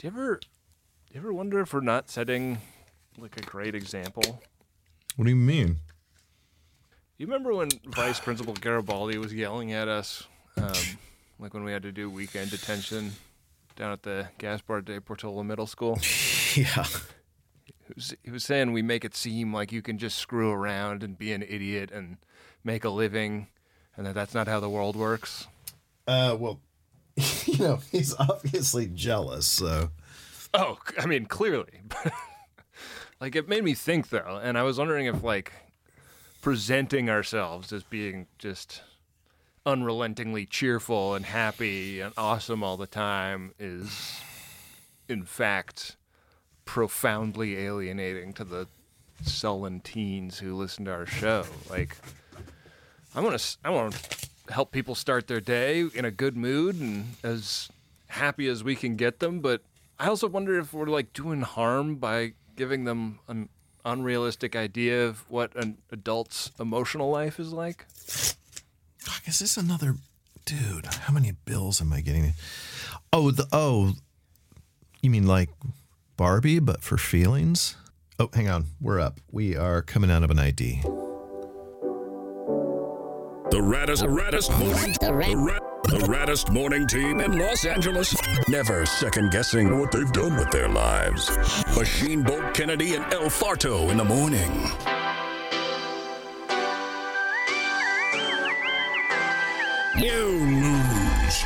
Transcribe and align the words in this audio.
Do 0.00 0.06
you 0.06 0.12
ever, 0.14 0.36
do 0.36 0.46
you 1.12 1.20
ever 1.20 1.30
wonder 1.30 1.60
if 1.60 1.74
we're 1.74 1.80
not 1.80 2.08
setting 2.08 2.56
like 3.18 3.36
a 3.36 3.42
great 3.42 3.74
example? 3.74 4.40
What 5.16 5.26
do 5.26 5.30
you 5.30 5.36
mean? 5.36 5.76
You 7.18 7.26
remember 7.26 7.52
when 7.52 7.68
Vice 7.84 8.18
Principal 8.18 8.54
Garibaldi 8.54 9.18
was 9.18 9.34
yelling 9.34 9.74
at 9.74 9.88
us, 9.88 10.26
um, 10.56 10.72
like 11.38 11.52
when 11.52 11.64
we 11.64 11.72
had 11.72 11.82
to 11.82 11.92
do 11.92 12.08
weekend 12.08 12.50
detention 12.50 13.12
down 13.76 13.92
at 13.92 14.02
the 14.02 14.28
Gaspar 14.38 14.80
de 14.80 15.02
Portola 15.02 15.44
Middle 15.44 15.66
School? 15.66 16.00
Yeah. 16.56 16.84
He 17.64 17.92
was, 17.94 18.14
he 18.24 18.30
was 18.32 18.42
saying 18.42 18.72
we 18.72 18.82
make 18.82 19.04
it 19.04 19.14
seem 19.14 19.54
like 19.54 19.70
you 19.70 19.82
can 19.82 19.98
just 19.98 20.18
screw 20.18 20.50
around 20.50 21.04
and 21.04 21.16
be 21.16 21.32
an 21.32 21.42
idiot 21.42 21.92
and 21.92 22.16
make 22.64 22.84
a 22.84 22.90
living, 22.90 23.46
and 23.96 24.04
that 24.04 24.14
that's 24.14 24.34
not 24.34 24.48
how 24.48 24.58
the 24.58 24.68
world 24.68 24.96
works. 24.96 25.46
Uh, 26.08 26.36
well, 26.40 26.58
you 27.60 27.66
know, 27.66 27.80
he's 27.90 28.14
obviously 28.18 28.86
jealous, 28.86 29.46
so. 29.46 29.90
Oh, 30.52 30.78
I 30.98 31.06
mean, 31.06 31.26
clearly. 31.26 31.82
like, 33.20 33.36
it 33.36 33.48
made 33.48 33.64
me 33.64 33.74
think, 33.74 34.08
though, 34.08 34.40
and 34.42 34.58
I 34.58 34.62
was 34.62 34.78
wondering 34.78 35.06
if, 35.06 35.22
like, 35.22 35.52
presenting 36.40 37.10
ourselves 37.10 37.72
as 37.72 37.82
being 37.84 38.26
just 38.38 38.82
unrelentingly 39.66 40.46
cheerful 40.46 41.14
and 41.14 41.26
happy 41.26 42.00
and 42.00 42.14
awesome 42.16 42.62
all 42.62 42.76
the 42.76 42.86
time 42.86 43.52
is, 43.58 44.20
in 45.08 45.24
fact, 45.24 45.96
profoundly 46.64 47.58
alienating 47.58 48.32
to 48.32 48.44
the 48.44 48.66
sullen 49.22 49.80
teens 49.80 50.38
who 50.38 50.54
listen 50.54 50.86
to 50.86 50.92
our 50.92 51.06
show. 51.06 51.44
Like, 51.68 51.96
I 53.14 53.20
want 53.20 53.38
to, 53.38 53.56
I 53.64 53.70
want 53.70 53.92
to 53.92 54.29
help 54.50 54.72
people 54.72 54.94
start 54.94 55.26
their 55.26 55.40
day 55.40 55.84
in 55.94 56.04
a 56.04 56.10
good 56.10 56.36
mood 56.36 56.80
and 56.80 57.14
as 57.22 57.68
happy 58.08 58.48
as 58.48 58.62
we 58.62 58.74
can 58.74 58.96
get 58.96 59.20
them. 59.20 59.40
But 59.40 59.62
I 59.98 60.08
also 60.08 60.28
wonder 60.28 60.58
if 60.58 60.72
we're 60.72 60.86
like 60.86 61.12
doing 61.12 61.42
harm 61.42 61.96
by 61.96 62.32
giving 62.56 62.84
them 62.84 63.20
an 63.28 63.48
unrealistic 63.84 64.54
idea 64.54 65.06
of 65.06 65.30
what 65.30 65.54
an 65.56 65.78
adult's 65.90 66.50
emotional 66.58 67.10
life 67.10 67.38
is 67.38 67.52
like. 67.52 67.86
Fuck, 67.90 69.26
is 69.26 69.38
this 69.38 69.56
another 69.56 69.96
dude? 70.44 70.86
How 70.86 71.12
many 71.12 71.32
bills 71.44 71.80
am 71.80 71.92
I 71.92 72.00
getting? 72.00 72.34
Oh, 73.12 73.30
the 73.30 73.46
oh, 73.52 73.94
you 75.02 75.10
mean 75.10 75.26
like 75.26 75.50
Barbie, 76.16 76.58
but 76.58 76.82
for 76.82 76.98
feelings? 76.98 77.76
Oh, 78.18 78.28
hang 78.34 78.48
on, 78.48 78.66
we're 78.80 79.00
up. 79.00 79.20
We 79.30 79.56
are 79.56 79.80
coming 79.80 80.10
out 80.10 80.22
of 80.22 80.30
an 80.30 80.38
ID. 80.38 80.82
The 83.50 83.56
raddest, 83.56 84.06
raddest 84.06 84.56
morning, 84.60 84.94
the, 85.00 85.12
rat, 85.12 85.62
the 85.82 85.98
raddest 86.06 86.52
morning 86.52 86.86
team 86.86 87.18
in 87.18 87.36
Los 87.36 87.64
Angeles. 87.64 88.14
Never 88.48 88.86
second 88.86 89.32
guessing 89.32 89.76
what 89.76 89.90
they've 89.90 90.12
done 90.12 90.36
with 90.36 90.52
their 90.52 90.68
lives. 90.68 91.28
Machine 91.76 92.22
Bolt 92.22 92.54
Kennedy 92.54 92.94
and 92.94 93.04
El 93.12 93.22
Farto 93.22 93.90
in 93.90 93.96
the 93.96 94.04
morning. 94.04 94.50
New 99.96 100.46
news. 100.46 101.44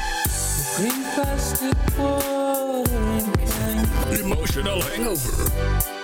Emotional 4.20 4.82
hangover. 4.82 5.94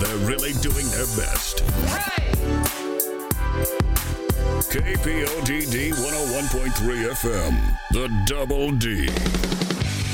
They're 0.00 0.28
really 0.28 0.52
doing 0.54 0.86
their 0.90 1.06
best. 1.16 1.64
KPODD 4.70 5.92
101.3 5.92 7.08
FM, 7.14 7.54
the 7.92 8.08
Double 8.26 8.72
D. 8.72 9.08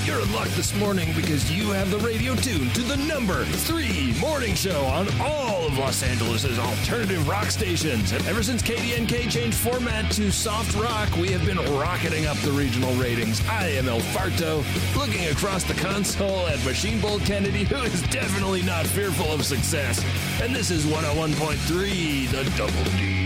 You're 0.04 0.20
in 0.20 0.32
luck 0.32 0.48
this 0.48 0.74
morning 0.74 1.12
because 1.14 1.48
you 1.52 1.70
have 1.70 1.88
the 1.92 1.98
radio 1.98 2.34
tuned 2.34 2.74
to 2.74 2.80
the 2.80 2.96
number 2.96 3.44
three 3.44 4.12
morning 4.20 4.52
show 4.56 4.84
on 4.86 5.06
all 5.20 5.64
of 5.64 5.78
Los 5.78 6.02
Angeles' 6.02 6.58
alternative 6.58 7.28
rock 7.28 7.50
stations. 7.50 8.10
And 8.10 8.26
ever 8.26 8.42
since 8.42 8.62
KDNK 8.62 9.30
changed 9.30 9.56
format 9.56 10.10
to 10.12 10.32
soft 10.32 10.74
rock, 10.74 11.14
we 11.16 11.28
have 11.28 11.46
been 11.46 11.58
rocketing 11.78 12.26
up 12.26 12.36
the 12.38 12.50
regional 12.50 12.92
ratings. 12.94 13.46
I 13.46 13.68
am 13.68 13.88
El 13.88 14.00
Farto, 14.00 14.64
looking 14.96 15.26
across 15.26 15.62
the 15.62 15.74
console 15.74 16.48
at 16.48 16.62
Machine 16.64 17.00
Bolt 17.00 17.24
Kennedy, 17.24 17.62
who 17.62 17.76
is 17.82 18.02
definitely 18.02 18.62
not 18.62 18.84
fearful 18.88 19.30
of 19.30 19.44
success. 19.44 20.04
And 20.42 20.52
this 20.52 20.72
is 20.72 20.84
101.3, 20.84 22.28
the 22.28 22.50
Double 22.56 22.90
D. 22.98 23.21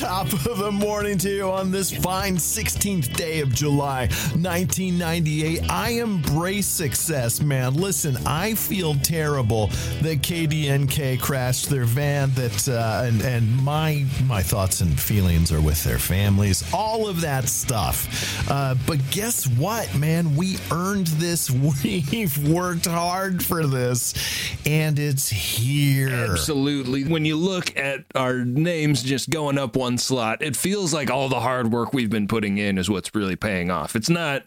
Top 0.00 0.32
of 0.32 0.56
the 0.56 0.72
morning 0.72 1.18
to 1.18 1.28
you 1.28 1.50
on 1.50 1.70
this 1.70 1.92
fine 1.94 2.36
16th 2.36 3.14
day 3.18 3.40
of 3.40 3.52
July, 3.52 4.06
1998. 4.32 5.70
I 5.70 5.90
embrace 5.90 6.66
success, 6.66 7.42
man. 7.42 7.74
Listen, 7.74 8.16
I 8.26 8.54
feel 8.54 8.94
terrible 8.94 9.66
that 10.00 10.22
KDNK 10.22 11.20
crashed 11.20 11.68
their 11.68 11.84
van. 11.84 12.30
That 12.30 12.66
uh, 12.66 13.02
and 13.04 13.20
and 13.20 13.62
my 13.62 14.06
my 14.24 14.42
thoughts 14.42 14.80
and 14.80 14.98
feelings 14.98 15.52
are 15.52 15.60
with 15.60 15.84
their 15.84 15.98
families. 15.98 16.64
All 16.72 17.06
of 17.06 17.20
that 17.20 17.46
stuff. 17.46 18.48
Uh, 18.50 18.76
but 18.86 18.98
guess 19.10 19.46
what, 19.48 19.94
man? 19.94 20.34
We 20.34 20.56
earned 20.70 21.08
this. 21.08 21.50
We've 21.84 22.48
worked 22.48 22.86
hard 22.86 23.44
for 23.44 23.66
this, 23.66 24.14
and 24.64 24.98
it's 24.98 25.28
here. 25.28 26.08
Absolutely. 26.08 27.04
When 27.04 27.26
you 27.26 27.36
look 27.36 27.76
at 27.76 28.06
our 28.14 28.46
names 28.46 29.02
just 29.02 29.28
going 29.28 29.58
up 29.58 29.76
one 29.76 29.89
slot, 29.98 30.42
it 30.42 30.56
feels 30.56 30.92
like 30.92 31.10
all 31.10 31.28
the 31.28 31.40
hard 31.40 31.72
work 31.72 31.92
we've 31.92 32.10
been 32.10 32.28
putting 32.28 32.58
in 32.58 32.78
is 32.78 32.90
what's 32.90 33.14
really 33.14 33.36
paying 33.36 33.70
off. 33.70 33.96
It's 33.96 34.10
not. 34.10 34.42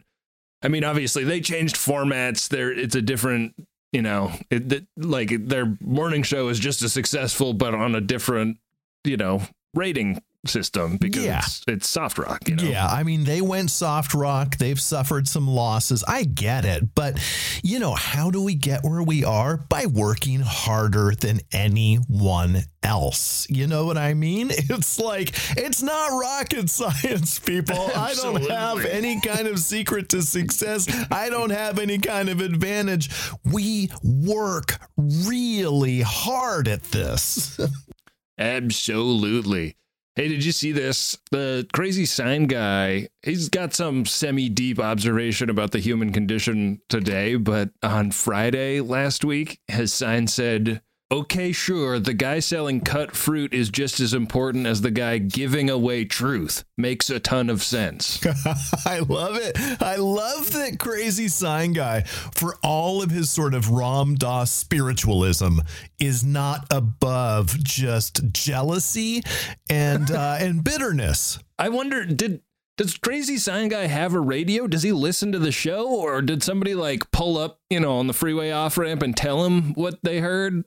I 0.62 0.70
mean, 0.70 0.84
obviously 0.84 1.24
they 1.24 1.42
changed 1.42 1.76
formats. 1.76 2.48
There, 2.48 2.72
it's 2.72 2.96
a 2.96 3.02
different. 3.02 3.54
You 3.92 4.02
know, 4.02 4.32
it, 4.50 4.74
it, 4.74 4.88
like 4.98 5.48
their 5.48 5.78
morning 5.80 6.24
show 6.24 6.48
is 6.48 6.58
just 6.58 6.82
as 6.82 6.92
successful, 6.92 7.54
but 7.54 7.76
on 7.76 7.94
a 7.94 8.02
different, 8.02 8.58
you 9.04 9.18
know, 9.18 9.44
rating 9.76 10.20
system 10.46 10.98
because 10.98 11.24
Yeah. 11.24 11.40
it's, 11.40 11.64
it's 11.68 11.88
soft 11.90 12.18
rock. 12.18 12.48
You 12.50 12.56
know? 12.56 12.64
Yeah, 12.64 12.88
I 12.88 13.04
mean, 13.04 13.24
they 13.24 13.42
went 13.42 13.72
soft 13.72 14.14
rock. 14.14 14.58
They've 14.58 14.80
suffered 14.80 15.28
some 15.28 15.48
losses. 15.48 16.04
I 16.08 16.24
get 16.24 16.66
it. 16.66 16.94
But, 16.96 17.20
you 17.64 17.80
know, 17.80 17.94
how 17.94 18.30
do 18.30 18.42
we 18.42 18.56
get 18.56 18.84
where 18.84 19.02
we 19.04 19.24
are? 19.24 19.58
By 19.70 19.86
working 19.86 20.42
harder 20.42 21.14
than 21.20 21.40
anyone 21.52 22.64
else. 22.84 23.48
You 23.50 23.68
know 23.68 23.86
what 23.86 23.98
I 23.98 24.14
mean? 24.14 24.52
It's 24.74 25.00
like, 25.00 25.32
it's 25.58 25.82
not 25.84 26.08
rocket 26.20 26.70
science, 26.70 27.38
people. 27.40 27.92
I 27.96 28.14
don't 28.16 28.50
have 28.50 28.84
any 28.86 29.22
kind 29.22 29.48
of 29.48 29.60
secret 29.60 30.10
to 30.10 30.22
success. 30.22 30.88
I 31.12 31.30
don't 31.30 31.52
have 31.52 31.80
any 31.80 32.00
kind 32.00 32.28
of 32.30 32.42
advantage. 32.42 33.10
We 33.44 33.92
work 34.04 34.80
really 34.98 36.02
hard 36.02 36.68
at 36.68 36.84
this. 36.86 37.60
Absolutely. 38.38 39.76
Hey, 40.16 40.28
did 40.28 40.46
you 40.46 40.52
see 40.52 40.72
this? 40.72 41.18
The 41.32 41.68
crazy 41.74 42.06
sign 42.06 42.46
guy, 42.46 43.08
he's 43.24 43.50
got 43.50 43.74
some 43.74 44.06
semi 44.06 44.48
deep 44.48 44.80
observation 44.80 45.50
about 45.50 45.72
the 45.72 45.80
human 45.80 46.14
condition 46.14 46.82
today, 46.88 47.36
but 47.36 47.72
on 47.82 48.12
Friday 48.12 48.80
last 48.80 49.26
week, 49.26 49.60
his 49.68 49.92
sign 49.92 50.28
said, 50.28 50.84
Okay, 51.14 51.52
sure, 51.52 52.00
the 52.00 52.16
guy 52.16 52.40
selling 52.40 52.82
cut 52.82 53.16
fruit 53.16 53.54
is 53.54 53.70
just 53.70 54.00
as 54.00 54.16
important 54.16 54.66
as 54.66 54.82
the 54.82 54.90
guy 54.90 55.20
giving 55.20 55.70
away 55.70 56.06
truth. 56.06 56.64
Makes 56.76 57.12
a 57.12 57.20
ton 57.20 57.52
of 57.52 57.62
sense. 57.62 58.20
I 58.88 58.98
love 58.98 59.36
it. 59.36 59.56
I 59.80 59.98
love 59.98 60.52
that 60.54 60.80
crazy 60.80 61.28
sign 61.28 61.74
guy 61.74 62.02
for 62.02 62.58
all 62.64 63.04
of 63.04 63.12
his 63.12 63.30
sort 63.30 63.54
of 63.54 63.70
Ram 63.70 64.16
Dass 64.16 64.52
spiritualism 64.52 65.60
is 66.00 66.24
not 66.24 66.66
above 66.72 67.64
just 67.64 68.34
jealousy 68.34 69.22
and 69.70 70.10
uh, 70.10 70.38
and 70.40 70.64
bitterness. 70.64 71.38
I 71.60 71.70
wonder, 71.70 72.06
did 72.06 72.42
does 72.78 72.98
crazy 72.98 73.38
sign 73.38 73.70
guy 73.70 73.88
have 73.88 74.14
a 74.14 74.20
radio? 74.20 74.68
Does 74.68 74.84
he 74.84 74.92
listen 74.92 75.32
to 75.32 75.40
the 75.40 75.52
show, 75.52 75.88
or 75.88 76.22
did 76.22 76.44
somebody 76.44 76.74
like 76.74 77.12
pull 77.12 77.38
up, 77.38 77.60
you 77.70 77.80
know, 77.80 77.98
on 77.98 78.08
the 78.08 78.14
freeway 78.14 78.52
off 78.52 78.78
ramp 78.78 79.04
and 79.04 79.16
tell 79.16 79.46
him 79.46 79.74
what 79.74 80.00
they 80.04 80.20
heard? 80.20 80.64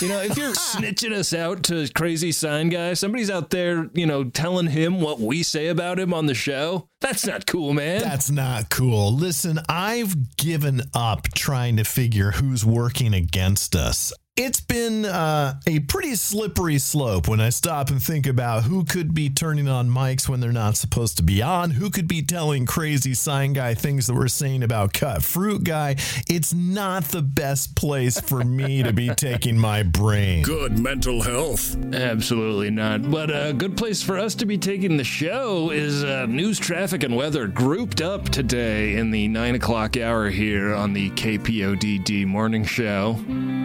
You 0.00 0.08
know, 0.08 0.20
if 0.20 0.36
you're 0.36 0.52
snitching 0.54 1.12
us 1.12 1.32
out 1.34 1.62
to 1.64 1.88
crazy 1.94 2.32
sign 2.32 2.68
guy, 2.68 2.94
somebody's 2.94 3.30
out 3.30 3.50
there, 3.50 3.88
you 3.94 4.06
know, 4.06 4.24
telling 4.24 4.66
him 4.66 5.00
what 5.00 5.20
we 5.20 5.42
say 5.42 5.68
about 5.68 5.98
him 5.98 6.12
on 6.14 6.26
the 6.26 6.34
show. 6.34 6.88
That's 7.00 7.26
not 7.26 7.46
cool, 7.46 7.72
man. 7.72 8.00
That's 8.00 8.30
not 8.30 8.70
cool. 8.70 9.14
Listen, 9.14 9.60
I've 9.68 10.36
given 10.36 10.82
up 10.94 11.28
trying 11.34 11.76
to 11.78 11.84
figure 11.84 12.32
who's 12.32 12.64
working 12.64 13.14
against 13.14 13.74
us. 13.74 14.12
It's 14.36 14.60
been 14.60 15.04
uh, 15.04 15.60
a 15.66 15.80
pretty 15.80 16.14
slippery 16.14 16.78
slope 16.78 17.28
when 17.28 17.40
I 17.40 17.50
stop 17.50 17.90
and 17.90 18.02
think 18.02 18.26
about 18.26 18.62
who 18.62 18.84
could 18.84 19.12
be 19.12 19.28
turning 19.28 19.68
on 19.68 19.90
mics 19.90 20.30
when 20.30 20.40
they're 20.40 20.50
not 20.50 20.78
supposed 20.78 21.18
to 21.18 21.22
be 21.22 21.42
on, 21.42 21.72
who 21.72 21.90
could 21.90 22.08
be 22.08 22.22
telling 22.22 22.64
crazy 22.64 23.12
sign 23.12 23.52
guy 23.52 23.74
things 23.74 24.06
that 24.06 24.14
we're 24.14 24.28
saying 24.28 24.62
about 24.62 24.94
cut 24.94 25.22
fruit 25.22 25.64
guy. 25.64 25.96
It's 26.26 26.54
not 26.54 27.04
the 27.04 27.20
best 27.20 27.76
place 27.76 28.18
for 28.18 28.42
me 28.42 28.82
to 28.82 28.94
be 28.94 29.10
taking 29.10 29.58
my 29.58 29.82
brain. 29.82 30.42
Good 30.42 30.78
mental 30.78 31.20
health. 31.20 31.76
Absolutely 31.92 32.70
not. 32.70 33.10
But 33.10 33.30
a 33.30 33.52
good 33.52 33.76
place 33.76 34.00
for 34.02 34.16
us 34.16 34.34
to 34.36 34.46
be 34.46 34.56
taking 34.56 34.96
the 34.96 35.04
show 35.04 35.70
is 35.70 36.02
uh, 36.02 36.24
news, 36.24 36.58
traffic, 36.58 37.02
and 37.02 37.14
weather 37.14 37.46
grouped 37.46 38.00
up 38.00 38.30
today 38.30 38.96
in 38.96 39.10
the 39.10 39.28
9 39.28 39.56
o'clock 39.56 39.98
hour 39.98 40.30
here 40.30 40.72
on 40.74 40.94
the 40.94 41.10
KPODD 41.10 42.24
morning 42.24 42.64
show. 42.64 43.18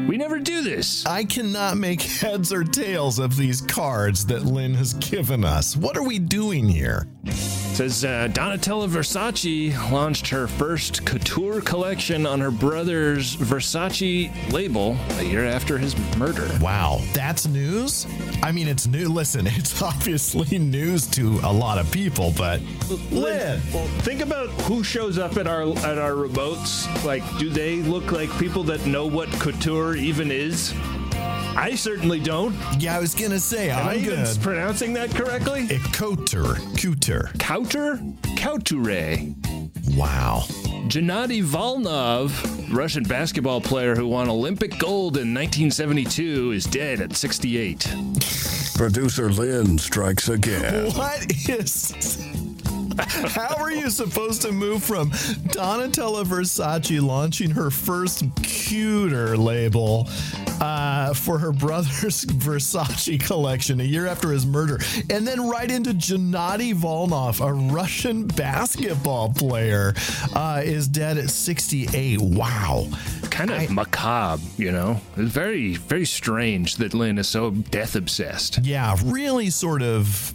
We 0.08 0.18
never 0.18 0.38
do 0.38 0.62
this. 0.62 1.04
I 1.08 1.24
cannot 1.24 1.78
make 1.78 2.00
heads 2.00 2.54
or 2.54 2.64
tails 2.64 3.18
of 3.18 3.36
these 3.36 3.60
cards 3.60 4.28
that 4.28 4.44
Lynn 4.46 4.76
has 4.76 4.94
given 4.94 5.44
us. 5.44 5.76
What 5.76 5.98
are 5.98 6.04
we 6.04 6.20
doing 6.20 6.70
here? 6.70 7.08
Says 7.76 8.06
uh, 8.06 8.30
Donatella 8.32 8.88
Versace 8.88 9.92
launched 9.92 10.30
her 10.30 10.48
first 10.48 11.06
couture 11.06 11.60
collection 11.60 12.26
on 12.26 12.40
her 12.40 12.50
brother's 12.50 13.36
Versace 13.36 14.32
label 14.54 14.96
a 15.18 15.24
year 15.24 15.44
after 15.44 15.78
his 15.78 15.94
murder. 16.16 16.50
Wow, 16.62 17.02
that's 17.12 17.46
news? 17.48 18.08
I 18.42 18.54
mean, 18.54 18.70
it's 18.70 18.88
new. 18.88 19.10
Listen, 19.10 19.46
it's 19.48 19.82
obviously 19.82 20.58
news 20.58 21.06
to 21.08 21.38
a 21.44 21.52
lot 21.52 21.78
of 21.78 21.92
people, 21.92 22.34
but 22.38 22.62
Lynn, 23.12 23.60
Well, 23.74 23.88
think 24.04 24.22
about 24.22 24.48
who 24.62 24.82
shows 24.82 25.18
up 25.18 25.36
at 25.36 25.46
our 25.46 25.64
at 25.80 25.98
our 25.98 26.12
remotes. 26.12 26.88
Like, 27.04 27.24
do 27.40 27.50
they 27.50 27.82
look 27.82 28.14
like 28.14 28.32
people 28.40 28.64
that 28.64 28.86
know 28.86 29.06
what 29.06 29.30
couture 29.42 29.98
even 29.98 30.32
is? 30.32 30.74
I 31.56 31.76
certainly 31.76 32.20
don't. 32.20 32.54
yeah, 32.80 32.96
I 32.96 33.00
was 33.00 33.16
gonna 33.16 33.40
say, 33.40 33.70
Am 33.70 33.88
I 33.88 33.92
I'm 33.94 33.98
even 34.00 34.24
good. 34.24 34.42
pronouncing 34.42 34.94
that 34.94 35.10
correctly? 35.12 35.68
Couture, 35.94 36.56
couture. 36.78 37.32
Couture? 37.40 38.00
Couture. 38.38 39.18
Wow. 39.96 40.44
Gennady 40.88 41.44
Volnov, 41.44 42.32
Russian 42.76 43.04
basketball 43.04 43.62
player 43.62 43.96
who 43.96 44.08
won 44.08 44.30
Olympic 44.30 44.78
gold 44.78 45.16
in 45.18 45.34
1972, 45.34 46.52
is 46.52 46.66
dead 46.66 47.02
at 47.02 47.16
68. 47.16 47.88
Producer 48.76 49.32
Lynn 49.32 49.78
strikes 49.78 50.28
again. 50.30 50.92
What 50.92 51.26
is? 51.50 52.15
How 52.98 53.56
are 53.58 53.72
you 53.72 53.90
supposed 53.90 54.42
to 54.44 54.52
move 54.52 54.84
from 54.84 55.12
Donatella 55.12 56.24
Versace 56.24 57.02
launching 57.02 57.52
her 57.52 57.70
first 57.70 58.24
cuter 58.42 59.38
label 59.38 60.08
uh, 60.62 61.14
for 61.14 61.38
her 61.38 61.52
brother's 61.52 62.26
Versace 62.26 63.20
collection 63.20 63.80
a 63.80 63.84
year 63.84 64.08
after 64.08 64.32
his 64.32 64.46
murder, 64.46 64.80
and 65.10 65.28
then 65.28 65.48
right 65.50 65.70
into 65.70 65.92
Gennady 65.92 66.74
Volnov, 66.74 67.46
a 67.46 67.54
Russian 67.54 68.28
basketball 68.28 69.34
player, 69.34 69.94
uh, 70.34 70.62
is 70.64 70.88
dead 70.88 71.18
at 71.18 71.30
68. 71.30 72.22
Wow. 72.22 72.88
Kind 73.30 73.52
of 73.52 73.70
macabre, 73.72 74.44
you 74.58 74.72
know? 74.72 75.00
It's 75.18 75.32
very, 75.32 75.76
very 75.76 76.06
strange 76.06 76.76
that 76.76 76.94
Lynn 76.94 77.18
is 77.18 77.28
so 77.28 77.52
death 77.52 77.96
obsessed. 77.96 78.60
Yeah, 78.64 78.96
really 79.04 79.50
sort 79.50 79.82
of 79.82 80.34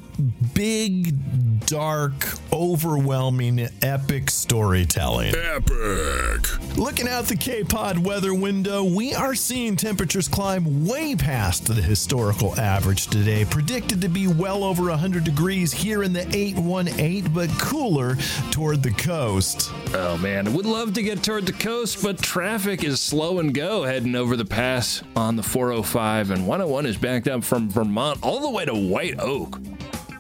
big, 0.55 1.67
dark, 1.67 2.13
overwhelming, 2.53 3.69
epic 3.83 4.31
storytelling. 4.31 5.35
Epic. 5.35 6.77
Looking 6.77 7.09
out 7.09 7.27
the 7.27 7.37
K 7.37 7.65
Pod 7.65 7.99
weather 7.99 8.35
window, 8.35 8.85
we 8.85 9.15
are 9.15 9.35
seeing 9.35 9.77
temperatures 9.77 10.29
climb 10.29 10.87
way 10.87 11.15
past 11.15 11.67
the 11.67 11.75
historical 11.75 12.59
average 12.59 13.07
today. 13.07 13.45
Predicted 13.45 14.01
to 14.01 14.09
be 14.09 14.27
well 14.27 14.65
over 14.65 14.85
100 14.85 15.25
degrees 15.25 15.73
here 15.73 16.03
in 16.03 16.13
the 16.13 16.27
818, 16.37 17.33
but 17.33 17.51
cooler 17.61 18.17
toward 18.51 18.83
the 18.83 18.93
coast. 18.93 19.71
Oh 19.95 20.17
man, 20.19 20.53
would 20.53 20.67
love 20.67 20.95
to 20.95 21.03
get 21.03 21.23
toward 21.23 21.47
the 21.47 21.53
coast, 21.53 22.03
but 22.03 22.19
traffic 22.19 22.85
is 22.85 23.01
slow 23.01 23.39
and 23.39 23.55
go 23.55 23.85
heading 23.85 24.15
over 24.15 24.37
the 24.37 24.45
pass 24.45 25.03
on 25.17 25.37
the 25.37 25.43
405, 25.43 26.31
and 26.31 26.47
101 26.47 26.87
is 26.87 26.97
backed 26.97 27.29
up 27.29 27.45
from 27.45 27.71
Vermont 27.71 28.19
all 28.23 28.41
the 28.41 28.51
way 28.51 28.65
to 28.65 28.75
White 28.75 29.19
Oak. 29.19 29.61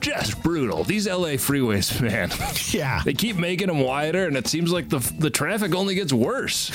Just 0.00 0.43
brutal. 0.43 0.85
These 0.85 1.06
LA 1.06 1.37
freeways, 1.37 2.00
man. 2.02 2.31
Yeah. 2.73 3.02
They 3.05 3.12
keep 3.12 3.37
making 3.37 3.67
them 3.69 3.81
wider, 3.81 4.26
and 4.26 4.37
it 4.37 4.47
seems 4.47 4.73
like 4.73 4.88
the 4.88 4.99
the 5.19 5.31
traffic 5.31 5.75
only 5.75 5.94
gets 5.94 6.12
worse. 6.12 6.70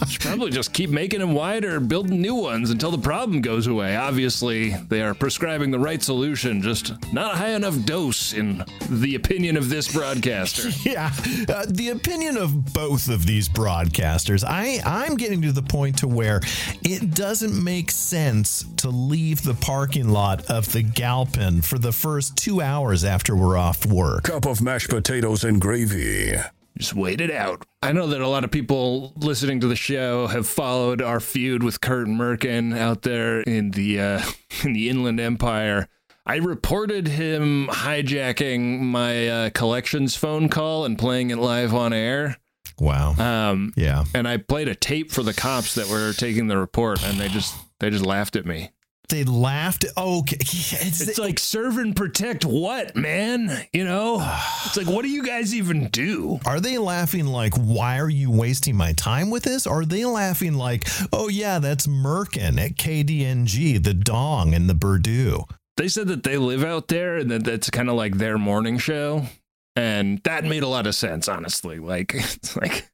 Should 0.10 0.20
probably 0.22 0.50
just 0.50 0.72
keep 0.72 0.90
making 0.90 1.20
them 1.20 1.32
wider, 1.34 1.76
and 1.76 1.88
building 1.88 2.20
new 2.20 2.34
ones 2.34 2.70
until 2.70 2.90
the 2.90 2.98
problem 2.98 3.40
goes 3.40 3.66
away. 3.66 3.96
Obviously, 3.96 4.70
they 4.88 5.02
are 5.02 5.14
prescribing 5.14 5.70
the 5.70 5.78
right 5.78 6.02
solution, 6.02 6.62
just 6.62 6.92
not 7.12 7.34
a 7.34 7.36
high 7.36 7.50
enough 7.50 7.84
dose, 7.84 8.32
in 8.32 8.64
the 8.88 9.14
opinion 9.14 9.56
of 9.56 9.68
this 9.68 9.92
broadcaster. 9.92 10.70
Yeah, 10.90 11.12
uh, 11.48 11.66
the 11.68 11.90
opinion 11.90 12.36
of 12.36 12.72
both 12.72 13.08
of 13.08 13.26
these 13.26 13.48
broadcasters, 13.48 14.42
I 14.46 14.80
I'm 14.84 15.16
getting 15.16 15.42
to 15.42 15.52
the 15.52 15.62
point 15.62 15.98
to 15.98 16.08
where 16.08 16.40
it 16.82 17.14
doesn't 17.14 17.62
make 17.62 17.90
sense 17.90 18.64
to 18.78 18.88
leave 18.88 19.42
the 19.42 19.54
parking 19.54 20.08
lot 20.08 20.46
of 20.46 20.72
the 20.72 20.82
Galpin 20.82 21.60
for 21.62 21.78
the 21.78 21.92
first 21.92 22.36
two 22.40 22.60
hours 22.60 23.04
after 23.04 23.36
we're 23.36 23.56
off 23.58 23.84
work. 23.86 24.24
Cup 24.24 24.46
of 24.46 24.60
mashed 24.62 24.88
potatoes 24.90 25.44
and 25.44 25.60
gravy. 25.60 26.34
Just 26.78 26.94
wait 26.94 27.20
it 27.20 27.30
out. 27.30 27.64
I 27.82 27.92
know 27.92 28.06
that 28.06 28.20
a 28.20 28.28
lot 28.28 28.44
of 28.44 28.50
people 28.50 29.12
listening 29.16 29.60
to 29.60 29.66
the 29.66 29.76
show 29.76 30.26
have 30.28 30.46
followed 30.48 31.02
our 31.02 31.20
feud 31.20 31.62
with 31.62 31.80
Kurt 31.80 32.06
Merkin 32.08 32.76
out 32.78 33.02
there 33.02 33.40
in 33.42 33.72
the 33.72 34.00
uh, 34.00 34.22
in 34.64 34.72
the 34.72 34.88
Inland 34.88 35.20
Empire. 35.20 35.88
I 36.26 36.36
reported 36.36 37.08
him 37.08 37.66
hijacking 37.70 38.80
my 38.80 39.28
uh, 39.28 39.50
collections 39.50 40.16
phone 40.16 40.48
call 40.48 40.84
and 40.84 40.98
playing 40.98 41.30
it 41.30 41.38
live 41.38 41.74
on 41.74 41.92
air. 41.92 42.36
Wow. 42.78 43.14
Um, 43.18 43.72
Yeah. 43.76 44.04
and 44.14 44.26
I 44.28 44.36
played 44.38 44.68
a 44.68 44.74
tape 44.74 45.10
for 45.12 45.22
the 45.22 45.34
cops 45.34 45.74
that 45.74 45.88
were 45.88 46.12
taking 46.14 46.46
the 46.46 46.56
report, 46.56 47.02
and 47.04 47.18
they 47.18 47.28
just 47.28 47.54
they 47.80 47.90
just 47.90 48.06
laughed 48.06 48.36
at 48.36 48.46
me. 48.46 48.70
They 49.10 49.24
laughed. 49.24 49.84
Oh, 49.96 50.20
okay. 50.20 50.36
It's, 50.40 51.00
It's 51.00 51.18
like 51.18 51.38
serve 51.38 51.78
and 51.78 51.94
protect 51.94 52.44
what, 52.44 52.96
man? 52.96 53.66
You 53.72 53.84
know, 53.84 54.16
it's 54.66 54.76
like 54.76 54.86
what 54.86 55.02
do 55.02 55.08
you 55.08 55.24
guys 55.24 55.54
even 55.54 55.88
do? 55.88 56.40
are 56.46 56.60
they 56.60 56.78
laughing 56.78 57.26
like, 57.26 57.54
why 57.54 57.98
are 57.98 58.08
you 58.08 58.30
wasting 58.30 58.76
my 58.76 58.92
time 58.92 59.30
with 59.30 59.42
this? 59.42 59.66
Are 59.66 59.84
they 59.84 60.04
laughing 60.04 60.54
like, 60.54 60.88
oh, 61.12 61.28
yeah, 61.28 61.58
that's 61.58 61.86
Merkin 61.86 62.58
at 62.60 62.76
KDNG, 62.76 63.82
the 63.82 63.94
Dong 63.94 64.54
and 64.54 64.68
the 64.68 64.74
Purdue? 64.74 65.44
they 65.76 65.88
said 65.88 66.08
that 66.08 66.24
they 66.24 66.36
live 66.36 66.62
out 66.62 66.88
there 66.88 67.16
and 67.16 67.30
that 67.30 67.42
that's 67.44 67.70
kind 67.70 67.88
of 67.88 67.94
like 67.94 68.18
their 68.18 68.36
morning 68.36 68.76
show 68.76 69.24
and 69.76 70.22
that 70.24 70.44
made 70.44 70.62
a 70.62 70.68
lot 70.68 70.86
of 70.86 70.94
sense 70.94 71.26
honestly 71.26 71.78
like 71.78 72.12
it's 72.14 72.54
like 72.54 72.90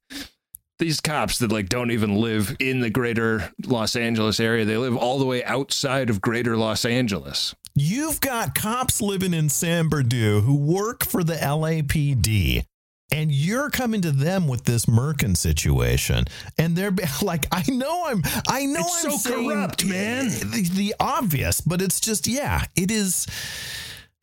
these 0.79 1.01
cops 1.01 1.39
that 1.39 1.53
like 1.53 1.69
don't 1.69 1.91
even 1.91 2.17
live 2.17 2.55
in 2.61 2.81
the 2.81 2.91
greater 2.91 3.51
los 3.65 3.97
angeles 3.97 4.39
area 4.41 4.65
they 4.65 4.77
live 4.77 4.97
all 4.97 5.19
the 5.19 5.25
way 5.25 5.43
outside 5.45 6.11
of 6.11 6.21
greater 6.21 6.57
los 6.57 6.85
angeles 6.85 7.55
You've 7.79 8.23
got 8.23 8.55
cops 8.55 9.03
living 9.03 9.35
in 9.35 9.51
San 9.51 9.91
Bernardino 9.91 10.41
who 10.41 10.57
work 10.57 11.05
for 11.05 11.23
the 11.23 11.35
LAPD. 11.35 12.65
And 13.13 13.31
you're 13.31 13.69
coming 13.69 14.01
to 14.01 14.13
them 14.13 14.49
with 14.49 14.65
this 14.65 14.87
Merkin 14.87 15.37
situation, 15.37 16.25
and 16.59 16.75
they're 16.75 16.95
like, 17.23 17.47
"I 17.53 17.63
know 17.69 18.07
I'm, 18.07 18.23
I 18.49 18.65
know 18.65 18.81
It's 18.81 19.05
I'm 19.05 19.11
so 19.13 19.47
corrupt, 19.47 19.85
man. 19.85 20.29
The, 20.29 20.69
the 20.73 20.95
obvious, 20.99 21.61
but 21.61 21.83
it's 21.83 22.01
just, 22.01 22.27
yeah, 22.27 22.65
it 22.75 22.91
is. 22.91 23.27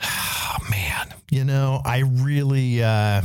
Oh, 0.06 0.58
man, 0.70 1.14
you 1.32 1.46
know, 1.46 1.82
I 1.86 2.00
really, 2.00 2.84
uh, 2.84 3.22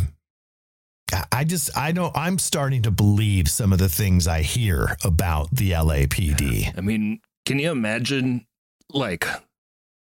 I- 1.32 1.44
just, 1.44 1.76
I 1.76 1.92
don't, 1.92 2.14
I'm 2.16 2.38
starting 2.38 2.82
to 2.82 2.90
believe 2.90 3.48
some 3.48 3.72
of 3.72 3.78
the 3.78 3.88
things 3.88 4.26
I 4.26 4.42
hear 4.42 4.96
about 5.04 5.48
the 5.52 5.70
LAPD. 5.72 6.76
i 6.76 6.80
mean 6.80 7.20
can 7.46 7.58
you 7.58 7.70
imagine 7.70 8.46
like 8.92 9.26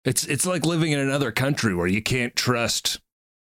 it's 0.03 0.25
it's 0.25 0.45
like 0.45 0.65
living 0.65 0.91
in 0.91 0.99
another 0.99 1.31
country 1.31 1.75
where 1.75 1.87
you 1.87 2.01
can't 2.01 2.35
trust 2.35 2.99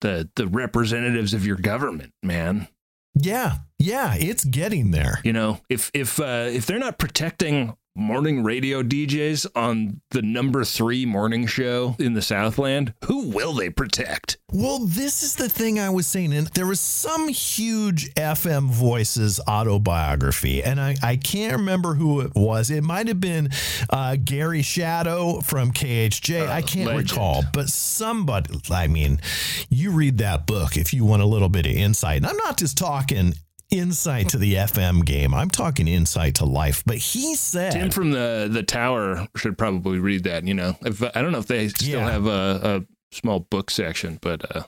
the 0.01 0.29
the 0.37 0.47
representatives 0.47 1.35
of 1.35 1.45
your 1.47 1.57
government 1.57 2.13
man 2.23 2.69
Yeah, 3.15 3.57
yeah, 3.79 4.15
it's 4.19 4.45
getting 4.45 4.91
there. 4.91 5.21
You 5.25 5.33
know, 5.35 5.61
if 5.69 5.91
if 5.93 6.19
uh, 6.19 6.49
if 6.51 6.65
they're 6.67 6.79
not 6.79 6.99
protecting 6.99 7.77
morning 7.95 8.43
radio 8.43 8.83
DJs 8.83 9.47
on 9.55 10.01
the 10.11 10.23
number 10.23 10.65
three 10.65 11.05
morning 11.05 11.47
show 11.47 11.95
in 11.99 12.15
the 12.15 12.23
Southland, 12.23 12.95
who 13.05 13.29
will 13.29 13.53
they 13.53 13.69
protect? 13.69 14.39
Well, 14.51 14.81
this 14.87 15.23
is 15.23 15.37
the 15.37 15.49
thing 15.49 15.79
I 15.79 15.91
was 15.91 16.07
saying. 16.07 16.33
And 16.33 16.47
there 16.49 16.67
was 16.67 16.81
some 16.81 17.29
huge 17.29 18.13
FM 18.15 18.69
Voices 18.69 19.41
autobiography, 19.47 20.63
and 20.63 20.81
I, 20.81 20.97
I 21.03 21.17
can't 21.17 21.57
remember 21.57 21.95
who 21.95 22.21
it 22.21 22.33
was. 22.35 22.71
It 22.71 22.83
might 22.83 23.09
have 23.09 23.21
been 23.21 23.51
uh, 23.91 24.17
Gary 24.23 24.63
Shadow 24.63 25.41
from 25.41 25.73
KHJ. 25.73 26.49
I 26.49 26.63
can't 26.63 26.89
legend. 26.89 27.11
recall, 27.11 27.45
but 27.53 27.69
somebody, 27.69 28.59
I 28.71 28.87
mean, 28.87 29.21
you 29.69 29.91
read 29.91 30.19
that 30.19 30.47
book 30.47 30.77
if 30.77 30.95
you 30.95 31.05
want 31.05 31.23
a 31.23 31.27
little 31.27 31.49
bit 31.49 31.67
of 31.67 31.73
insight. 31.73 32.19
And 32.19 32.27
I'm 32.27 32.37
not 32.39 32.57
just 32.57 32.79
talking 32.79 33.35
insight 33.73 34.29
to 34.31 34.39
the 34.39 34.55
FM 34.55 35.05
game. 35.05 35.35
I'm 35.35 35.51
talking 35.51 35.89
insight 35.89 36.37
to 36.37 36.45
life. 36.45 36.83
But 36.87 36.99
he 36.99 37.35
said 37.35 37.73
Tim 37.73 37.91
from 37.91 38.13
the 38.13 38.49
the 38.51 38.63
tower 38.63 39.27
should 39.37 39.57
probably 39.59 39.99
read 39.99 40.25
that. 40.25 40.45
You 40.45 40.55
know, 40.55 40.77
if, 40.83 41.03
I 41.03 41.23
don't 41.23 41.33
know 41.33 41.39
if 41.39 41.47
they 41.47 41.69
still 41.69 42.01
Yeah. 42.01 42.11
have 42.11 42.27
a, 42.27 42.61
a 42.63 43.15
small 43.17 43.41
book 43.41 43.71
section, 43.71 44.19
but 44.23 44.57
uh, 44.57 44.63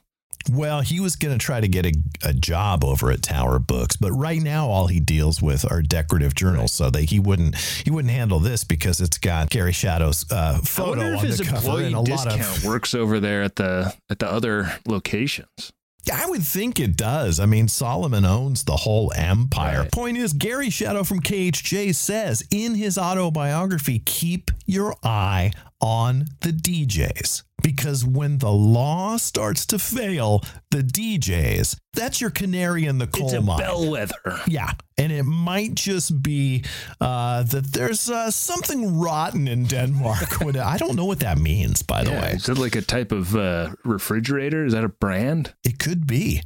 Well, 0.51 0.81
he 0.83 1.01
was 1.01 1.17
going 1.17 1.37
to 1.39 1.43
try 1.43 1.61
to 1.61 1.69
get 1.69 1.87
a, 1.87 1.93
a 2.23 2.33
job 2.35 2.85
over 2.85 3.11
at 3.11 3.23
Tower 3.23 3.59
Books, 3.59 3.97
but 3.97 4.13
right 4.13 4.41
now 4.43 4.69
all 4.69 4.89
he 4.89 5.01
deals 5.01 5.41
with 5.41 5.71
are 5.71 5.81
decorative 5.81 6.35
journals. 6.35 6.73
So 6.73 6.91
that 6.91 7.05
he 7.11 7.19
wouldn't 7.21 7.57
he 7.85 7.91
wouldn't 7.91 8.13
handle 8.13 8.41
this 8.41 8.65
because 8.65 9.01
it's 9.01 9.19
got 9.19 9.51
Gary 9.51 9.73
Shadow's 9.73 10.31
uh, 10.31 10.59
I 10.63 10.65
photo 10.67 10.91
wonder 11.01 11.15
if 11.15 11.21
on 11.21 11.27
his 11.27 11.39
the 11.39 11.45
cover 11.45 11.57
employee 11.57 11.87
and 11.87 11.95
a 11.95 12.01
lot 12.01 12.27
of. 12.41 12.65
works 12.65 12.95
over 12.95 13.21
there 13.21 13.43
at 13.43 13.57
the 13.57 13.95
at 14.11 14.19
the 14.19 14.31
other 14.31 14.73
locations. 14.87 15.73
I 16.13 16.27
would 16.27 16.43
think 16.43 16.81
it 16.81 16.97
does. 16.97 17.41
I 17.41 17.47
mean, 17.47 17.69
Solomon 17.69 18.25
owns 18.25 18.65
the 18.65 18.77
whole 18.77 19.13
empire. 19.15 19.81
Right. 19.81 19.93
Point 19.93 20.17
is, 20.19 20.33
Gary 20.33 20.71
Shadow 20.71 21.05
from 21.05 21.21
KHJ 21.21 21.95
says 21.95 22.43
in 22.51 22.75
his 22.75 22.99
autobiography, 22.99 24.01
keep 24.01 24.51
your 24.67 24.95
eye 25.03 25.53
on 25.81 26.27
the 26.41 26.51
DJs. 26.51 27.43
Because 27.65 28.05
when 28.05 28.37
the 28.39 28.53
law 28.53 29.17
starts 29.17 29.65
to 29.67 29.79
fail, 29.79 30.43
the 30.71 30.83
DJs, 30.83 31.77
that's 31.95 32.21
your 32.21 32.29
canary 32.31 32.85
in 32.85 32.99
the 32.99 33.07
coal 33.07 33.25
It's 33.25 33.33
a 33.33 33.41
mine. 33.41 33.59
bellwether. 33.59 34.41
Yeah. 34.47 34.73
And 34.99 35.11
it 35.11 35.23
might 35.25 35.75
just 35.75 36.23
be 36.23 36.63
uh, 37.01 37.43
that 37.45 37.73
there's 37.73 38.11
uh, 38.11 38.31
something 38.31 38.99
rotten 39.01 39.49
in 39.49 39.65
Denmark. 39.65 40.41
When- 40.45 40.59
I 40.59 40.77
don't 40.77 40.95
know 40.95 41.07
what 41.07 41.21
that 41.21 41.39
means, 41.39 41.83
by 41.83 42.05
the 42.05 42.11
Yeah, 42.11 42.23
way. 42.23 42.31
is 42.33 42.49
it 42.51 42.59
like 42.59 42.77
a 42.77 42.83
type 42.83 43.13
of 43.13 43.35
uh, 43.35 43.71
refrigerator? 43.85 44.67
Is 44.67 44.75
that 44.75 44.85
a 44.85 44.89
brand? 44.91 45.55
It 45.65 45.79
could 45.79 46.07
be. 46.07 46.43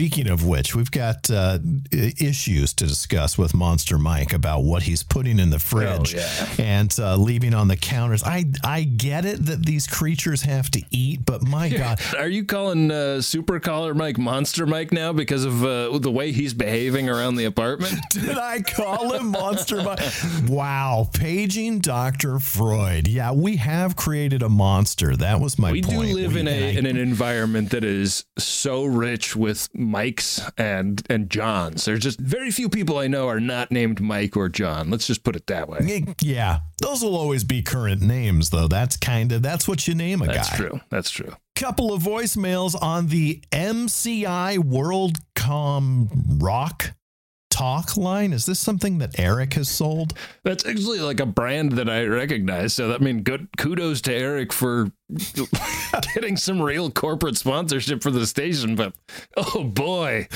Speaking 0.00 0.30
of 0.30 0.46
which, 0.46 0.74
we've 0.74 0.90
got 0.90 1.30
uh, 1.30 1.58
issues 1.92 2.72
to 2.72 2.86
discuss 2.86 3.36
with 3.36 3.52
Monster 3.52 3.98
Mike 3.98 4.32
about 4.32 4.62
what 4.62 4.84
he's 4.84 5.02
putting 5.02 5.38
in 5.38 5.50
the 5.50 5.58
fridge 5.58 6.14
yeah. 6.14 6.46
and 6.58 6.96
uh, 6.98 7.16
leaving 7.16 7.52
on 7.52 7.68
the 7.68 7.76
counters. 7.76 8.22
I 8.22 8.46
I 8.64 8.84
get 8.84 9.26
it 9.26 9.44
that 9.44 9.66
these 9.66 9.86
creatures 9.86 10.40
have 10.40 10.70
to 10.70 10.82
eat, 10.90 11.26
but 11.26 11.42
my 11.42 11.68
God, 11.76 12.00
Are 12.16 12.28
you 12.28 12.46
calling 12.46 12.90
uh, 12.90 13.20
Super 13.20 13.60
Caller 13.60 13.92
Mike 13.92 14.16
Monster 14.16 14.64
Mike 14.64 14.90
now 14.90 15.12
because 15.12 15.44
of 15.44 15.62
uh, 15.62 15.98
the 15.98 16.10
way 16.10 16.32
he's 16.32 16.54
behaving 16.54 17.10
around 17.10 17.34
the 17.34 17.44
apartment? 17.44 17.96
did 18.10 18.38
I 18.38 18.62
call 18.62 19.12
him 19.12 19.26
Monster 19.26 19.82
Mike? 19.82 20.00
Wow, 20.48 21.10
paging 21.12 21.80
Dr. 21.80 22.38
Freud. 22.38 23.06
Yeah, 23.06 23.32
we 23.32 23.56
have 23.56 23.96
created 23.96 24.42
a 24.42 24.48
monster. 24.48 25.14
That 25.14 25.40
was 25.40 25.58
my 25.58 25.72
we 25.72 25.82
point. 25.82 26.08
do 26.08 26.14
live 26.14 26.32
We- 26.32 26.40
in 26.40 26.48
a 26.48 26.78
in 26.78 26.86
an 26.86 26.96
environment 26.96 27.68
that 27.72 27.84
is 27.84 28.24
so 28.38 28.86
rich 28.86 29.36
with 29.36 29.68
Mikes 29.90 30.40
and 30.56 31.02
and 31.10 31.28
Johns. 31.28 31.84
There's 31.84 32.00
just 32.00 32.20
very 32.20 32.50
few 32.50 32.68
people 32.68 32.98
I 32.98 33.06
know 33.08 33.28
are 33.28 33.40
not 33.40 33.70
named 33.70 34.00
Mike 34.00 34.36
or 34.36 34.48
John. 34.48 34.90
Let's 34.90 35.06
just 35.06 35.24
put 35.24 35.36
it 35.36 35.46
that 35.48 35.68
way. 35.68 36.04
Yeah, 36.20 36.60
those 36.80 37.02
will 37.02 37.16
always 37.16 37.44
be 37.44 37.62
current 37.62 38.00
names, 38.00 38.50
though. 38.50 38.68
That's 38.68 38.96
kind 38.96 39.32
of 39.32 39.42
that's 39.42 39.66
what 39.66 39.86
you 39.88 39.94
name 39.94 40.22
a 40.22 40.26
That's 40.26 40.36
guy. 40.36 40.42
That's 40.42 40.56
true. 40.56 40.80
That's 40.90 41.10
true. 41.10 41.34
Couple 41.56 41.92
of 41.92 42.02
voicemails 42.02 42.80
on 42.80 43.08
the 43.08 43.42
MCI 43.52 44.58
WorldCom 44.58 46.40
Rock 46.42 46.94
talk 47.60 47.94
line. 47.94 48.32
Is 48.32 48.46
this 48.46 48.58
something 48.58 48.98
that 48.98 49.18
Eric 49.18 49.52
has 49.52 49.68
sold? 49.68 50.14
That's 50.44 50.64
actually 50.64 51.00
like 51.00 51.20
a 51.20 51.26
brand 51.26 51.72
that 51.72 51.90
I 51.90 52.04
recognize. 52.04 52.72
So 52.72 52.94
I 52.94 52.98
mean, 52.98 53.22
good 53.22 53.48
kudos 53.58 54.00
to 54.02 54.14
Eric 54.14 54.50
for 54.50 54.90
getting 56.14 56.38
some 56.38 56.62
real 56.62 56.90
corporate 56.90 57.36
sponsorship 57.36 58.02
for 58.02 58.10
the 58.10 58.26
station. 58.26 58.76
But 58.76 58.94
oh 59.36 59.64
boy, 59.64 60.28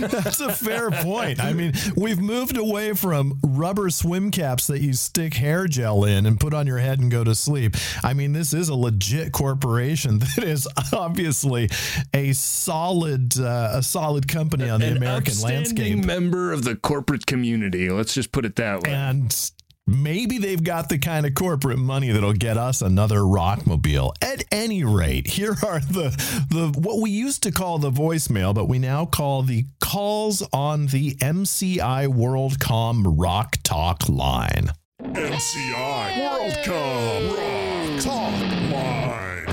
That's 0.00 0.40
a 0.40 0.52
fair 0.52 0.90
point. 0.90 1.42
I 1.42 1.52
mean, 1.52 1.72
we've 1.96 2.20
moved 2.20 2.56
away 2.56 2.92
from 2.94 3.38
rubber 3.42 3.90
swim 3.90 4.30
caps 4.30 4.66
that 4.66 4.80
you 4.80 4.92
stick 4.92 5.34
hair 5.34 5.66
gel 5.66 6.04
in 6.04 6.26
and 6.26 6.38
put 6.38 6.54
on 6.54 6.66
your 6.66 6.78
head 6.78 7.00
and 7.00 7.10
go 7.10 7.24
to 7.24 7.34
sleep. 7.34 7.76
I 8.02 8.14
mean, 8.14 8.32
this 8.32 8.52
is 8.52 8.68
a 8.68 8.74
legit 8.74 9.32
corporation 9.32 10.18
that 10.36 10.44
is 10.44 10.68
obviously 10.92 11.68
a 12.12 12.32
solid, 12.32 13.38
uh, 13.38 13.70
a 13.74 13.82
solid 13.82 14.28
company 14.28 14.68
on 14.68 14.80
the 14.80 14.86
an 14.88 14.96
American 14.96 15.40
landscape. 15.40 16.04
member 16.04 16.52
of 16.52 16.64
the 16.64 16.76
corporate 16.76 17.26
community. 17.26 17.90
Let's 17.90 18.14
just 18.14 18.32
put 18.32 18.44
it 18.44 18.56
that 18.56 18.82
way. 18.82 18.90
and 18.92 19.52
maybe 19.86 20.38
they've 20.38 20.64
got 20.64 20.88
the 20.88 20.98
kind 20.98 21.26
of 21.26 21.34
corporate 21.34 21.78
money 21.78 22.10
that'll 22.10 22.32
get 22.32 22.56
us 22.56 22.80
another 22.82 23.18
rockmobile 23.20 24.12
at 24.22 24.44
any 24.50 24.82
rate 24.82 25.26
here 25.26 25.56
are 25.62 25.80
the 25.80 26.10
the 26.50 26.72
what 26.80 27.00
we 27.00 27.10
used 27.10 27.42
to 27.42 27.52
call 27.52 27.78
the 27.78 27.90
voicemail 27.90 28.54
but 28.54 28.66
we 28.66 28.78
now 28.78 29.04
call 29.04 29.42
the 29.42 29.64
calls 29.80 30.42
on 30.52 30.86
the 30.86 31.14
mci 31.16 32.06
worldcom 32.06 33.14
rock 33.16 33.56
talk 33.62 34.08
line 34.08 34.70
MCI 35.12 36.12
WorldCom 36.14 37.36
Rock 37.36 38.00
Talk 38.00 38.40
Line. 38.72 39.46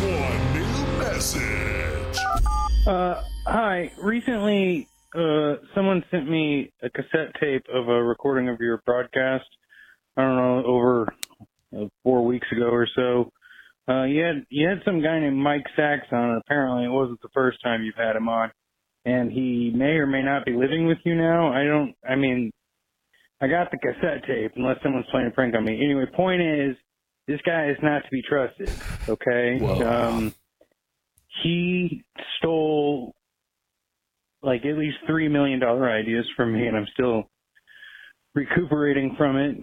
One 0.00 0.52
new 0.54 0.98
message. 0.98 2.18
Uh, 2.86 3.22
hi. 3.46 3.92
Recently, 4.00 4.86
uh, 5.14 5.56
someone 5.74 6.04
sent 6.10 6.30
me 6.30 6.72
a 6.82 6.90
cassette 6.90 7.34
tape 7.40 7.66
of 7.72 7.88
a 7.88 8.02
recording 8.02 8.48
of 8.48 8.60
your 8.60 8.82
broadcast. 8.86 9.44
I 10.16 10.22
don't 10.22 10.36
know, 10.36 10.64
over 10.66 11.14
uh, 11.76 11.86
four 12.02 12.24
weeks 12.24 12.46
ago 12.52 12.68
or 12.68 12.86
so. 12.94 13.32
Uh, 13.88 14.04
you 14.04 14.22
had 14.22 14.46
you 14.48 14.68
had 14.68 14.78
some 14.84 15.02
guy 15.02 15.18
named 15.18 15.36
Mike 15.36 15.66
Sachs 15.74 16.06
on. 16.12 16.40
Apparently, 16.44 16.84
it 16.84 16.90
wasn't 16.90 17.20
the 17.22 17.28
first 17.34 17.58
time 17.62 17.82
you've 17.82 17.96
had 17.96 18.14
him 18.14 18.28
on, 18.28 18.50
and 19.04 19.32
he 19.32 19.72
may 19.74 19.96
or 19.96 20.06
may 20.06 20.22
not 20.22 20.44
be 20.44 20.52
living 20.52 20.86
with 20.86 20.98
you 21.04 21.16
now. 21.16 21.52
I 21.52 21.64
don't. 21.64 21.94
I 22.08 22.14
mean, 22.14 22.52
I 23.40 23.48
got 23.48 23.72
the 23.72 23.78
cassette 23.78 24.24
tape, 24.26 24.52
unless 24.54 24.76
someone's 24.82 25.06
playing 25.10 25.26
a 25.26 25.30
prank 25.32 25.56
on 25.56 25.64
me. 25.64 25.84
Anyway, 25.84 26.04
point 26.14 26.42
is, 26.42 26.76
this 27.26 27.40
guy 27.44 27.70
is 27.70 27.76
not 27.82 28.04
to 28.04 28.08
be 28.12 28.22
trusted. 28.22 28.70
Okay. 29.08 29.58
Whoa. 29.58 29.82
Um, 29.82 30.34
he 31.42 32.04
stole 32.38 33.14
like 34.42 34.64
at 34.64 34.76
least 34.76 34.98
three 35.06 35.28
million 35.28 35.58
dollar 35.58 35.90
ideas 35.90 36.26
from 36.36 36.52
me, 36.52 36.66
and 36.66 36.76
I'm 36.76 36.86
still 36.92 37.24
recuperating 38.34 39.14
from 39.16 39.36
it. 39.36 39.56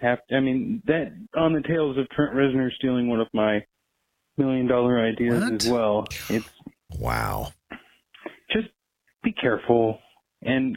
Have 0.00 0.20
I 0.32 0.40
mean 0.40 0.82
that 0.86 1.12
on 1.36 1.52
the 1.52 1.62
tails 1.62 1.98
of 1.98 2.08
Trent 2.10 2.34
Reznor 2.34 2.72
stealing 2.72 3.08
one 3.08 3.20
of 3.20 3.28
my 3.34 3.64
million 4.38 4.66
dollar 4.66 4.98
ideas 5.04 5.42
What? 5.42 5.52
as 5.52 5.68
well. 5.68 6.06
It's 6.28 6.48
wow 6.98 7.52
just 8.52 8.68
be 9.22 9.32
careful 9.32 9.98
and 10.42 10.76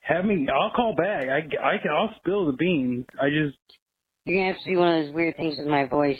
have 0.00 0.24
me. 0.24 0.48
I'll 0.52 0.70
call 0.70 0.94
back. 0.94 1.28
I 1.28 1.38
I 1.62 1.78
can. 1.78 1.90
I'll 1.90 2.14
spill 2.16 2.46
the 2.46 2.52
beans. 2.52 3.04
I 3.20 3.28
just 3.28 3.56
You're 4.24 4.38
gonna 4.40 4.52
have 4.54 4.62
to 4.64 4.70
do 4.70 4.78
one 4.78 4.88
of 4.94 5.04
those 5.06 5.14
weird 5.14 5.36
things 5.36 5.56
with 5.58 5.66
my 5.66 5.84
voice. 5.84 6.18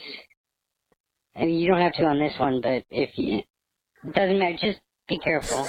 I 1.35 1.41
mean, 1.47 1.59
you 1.59 1.69
don't 1.69 1.81
have 1.81 1.93
to 1.95 2.05
on 2.05 2.19
this 2.19 2.35
one, 2.39 2.61
but 2.63 2.85
if 2.91 3.11
you, 3.17 3.39
it 3.39 4.15
doesn't 4.15 4.39
matter. 4.39 4.57
Just 4.61 4.81
be 5.09 5.19
careful. 5.19 5.67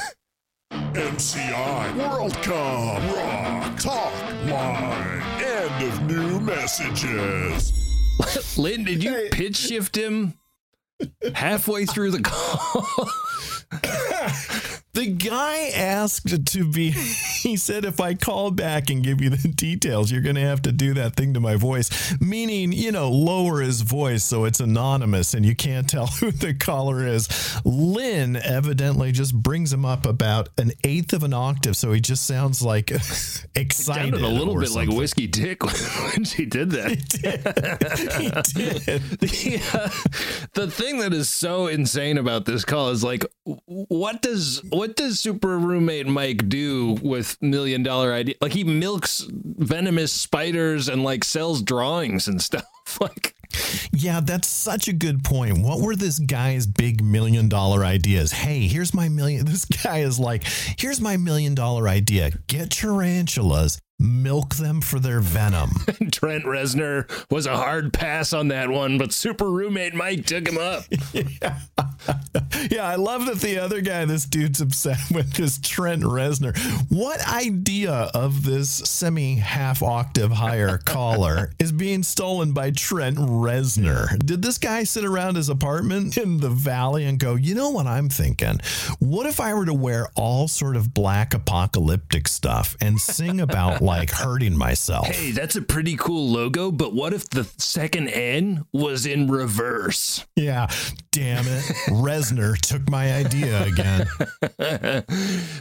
MCI 0.71 1.93
WorldCom 1.93 3.13
Rock 3.15 3.79
Talk 3.79 4.13
Line. 4.49 5.16
End 6.47 6.55
messages. 6.55 7.73
Lynn, 8.57 8.83
did 8.83 9.03
you 9.03 9.29
pitch 9.31 9.57
shift 9.57 9.95
him 9.95 10.33
halfway 11.33 11.85
through 11.85 12.11
the 12.11 12.21
call? 12.21 13.09
The 14.97 15.05
guy 15.05 15.67
asked 15.75 16.43
to 16.47 16.67
be, 16.67 16.89
he 17.43 17.55
said, 17.55 17.85
if 17.85 18.01
I 18.01 18.15
call 18.15 18.49
back 18.49 18.89
and 18.89 19.03
give 19.03 19.21
you 19.21 19.29
the 19.29 19.47
details, 19.47 20.11
you're 20.11 20.23
going 20.23 20.37
to 20.37 20.41
have 20.41 20.63
to 20.63 20.71
do 20.71 20.95
that 20.95 21.15
thing 21.15 21.35
to 21.35 21.39
my 21.39 21.55
voice. 21.55 22.19
Meaning, 22.19 22.71
you 22.71 22.91
know, 22.91 23.11
lower 23.11 23.61
his 23.61 23.81
voice 23.81 24.23
so 24.23 24.45
it's 24.45 24.59
anonymous 24.59 25.35
and 25.35 25.45
you 25.45 25.55
can't 25.55 25.87
tell 25.89 26.07
who 26.07 26.31
the 26.31 26.55
caller 26.55 27.05
is. 27.05 27.29
Lynn 27.63 28.37
evidently 28.37 29.11
just 29.11 29.35
brings 29.35 29.71
him 29.71 29.85
up 29.85 30.07
about 30.07 30.49
an 30.57 30.71
eighth 30.83 31.13
of 31.13 31.21
an 31.21 31.31
octave. 31.31 31.77
So 31.77 31.91
he 31.91 32.01
just 32.01 32.25
sounds 32.25 32.63
like 32.63 32.89
excited. 33.55 33.75
Sounded 33.75 34.21
a 34.21 34.27
little 34.27 34.59
bit 34.59 34.71
like. 34.71 34.89
Whiskey 34.89 35.27
Dick 35.27 35.63
when 35.63 36.23
she 36.23 36.47
did 36.47 36.71
that. 36.71 36.89
he 36.89 36.95
did. 36.95 37.43
the, 39.19 39.61
uh, 39.73 39.89
the 40.53 40.71
thing 40.71 40.97
that 41.01 41.13
is 41.13 41.29
so 41.29 41.67
insane 41.67 42.17
about 42.17 42.45
this 42.45 42.65
call 42.65 42.89
is 42.89 43.03
like 43.03 43.23
what 43.43 44.21
does 44.21 44.61
what 44.69 44.86
does 44.95 45.19
super 45.19 45.57
roommate 45.57 46.07
mike 46.07 46.47
do 46.49 46.97
with 47.01 47.37
million 47.41 47.83
dollar 47.83 48.13
idea 48.13 48.35
like 48.41 48.53
he 48.53 48.63
milks 48.63 49.25
venomous 49.31 50.11
spiders 50.11 50.87
and 50.87 51.03
like 51.03 51.23
sells 51.23 51.61
drawings 51.61 52.27
and 52.27 52.41
stuff 52.41 52.65
like 53.01 53.33
Yeah, 53.91 54.19
that's 54.19 54.47
such 54.47 54.87
a 54.87 54.93
good 54.93 55.23
point. 55.23 55.59
What 55.59 55.79
were 55.79 55.95
this 55.95 56.19
guy's 56.19 56.67
big 56.67 57.03
million 57.03 57.49
dollar 57.49 57.83
ideas? 57.83 58.31
Hey, 58.31 58.67
here's 58.67 58.93
my 58.93 59.09
million. 59.09 59.45
This 59.57 59.65
guy 59.65 59.99
is 59.99 60.19
like, 60.19 60.43
here's 60.77 61.01
my 61.01 61.17
million 61.17 61.55
dollar 61.55 61.87
idea. 61.87 62.31
Get 62.47 62.69
tarantulas 62.71 63.79
milk 63.99 64.55
them 64.55 64.81
for 64.81 64.99
their 64.99 65.19
venom. 65.19 65.71
Trent 66.11 66.45
Reznor 66.45 67.09
was 67.31 67.45
a 67.45 67.57
hard 67.57 67.93
pass 67.93 68.33
on 68.33 68.49
that 68.49 68.69
one, 68.69 68.97
but 68.97 69.11
super 69.11 69.49
roommate 69.49 69.93
Mike 69.93 70.25
took 70.25 70.47
him 70.47 70.57
up. 70.57 70.83
yeah, 72.71 72.87
I 72.87 72.95
love 72.95 73.25
that 73.25 73.39
the 73.39 73.59
other 73.59 73.81
guy 73.81 74.05
this 74.05 74.25
dude's 74.25 74.61
upset 74.61 74.99
with 75.11 75.39
is 75.39 75.57
Trent 75.59 76.03
Reznor. 76.03 76.57
What 76.89 77.27
idea 77.27 78.09
of 78.13 78.43
this 78.43 78.69
semi 78.69 79.35
half 79.35 79.81
octave 79.81 80.31
higher 80.31 80.77
caller 80.77 81.51
is 81.59 81.71
being 81.71 82.03
stolen 82.03 82.53
by 82.53 82.71
Trent 82.71 83.17
Reznor? 83.17 84.17
Did 84.25 84.41
this 84.41 84.57
guy 84.57 84.83
sit 84.83 85.05
around 85.05 85.35
his 85.35 85.49
apartment 85.49 86.17
in 86.17 86.37
the 86.37 86.49
valley 86.49 87.05
and 87.05 87.19
go, 87.19 87.35
you 87.35 87.55
know 87.55 87.69
what 87.69 87.87
I'm 87.87 88.09
thinking? 88.09 88.59
What 88.99 89.25
if 89.25 89.39
I 89.39 89.53
were 89.53 89.65
to 89.65 89.73
wear 89.73 90.07
all 90.15 90.47
sort 90.47 90.75
of 90.75 90.93
black 90.93 91.33
apocalyptic 91.33 92.27
stuff 92.27 92.77
and 92.79 92.99
sing 92.99 93.41
about 93.41 93.81
like 93.87 94.11
hurting 94.11 94.57
myself? 94.57 95.07
Hey, 95.07 95.31
that's 95.31 95.55
a 95.55 95.61
pretty 95.61 95.95
cool 95.95 96.29
logo, 96.29 96.71
but 96.71 96.93
what 96.93 97.13
if 97.13 97.29
the 97.29 97.45
second 97.57 98.09
N 98.09 98.65
was 98.71 99.05
in 99.05 99.27
reverse? 99.27 100.25
Yeah, 100.35 100.69
damn 101.11 101.45
it. 101.47 101.63
Reznor 101.87 102.57
took 102.59 102.89
my 102.89 103.13
idea 103.13 103.63
again. 103.63 104.07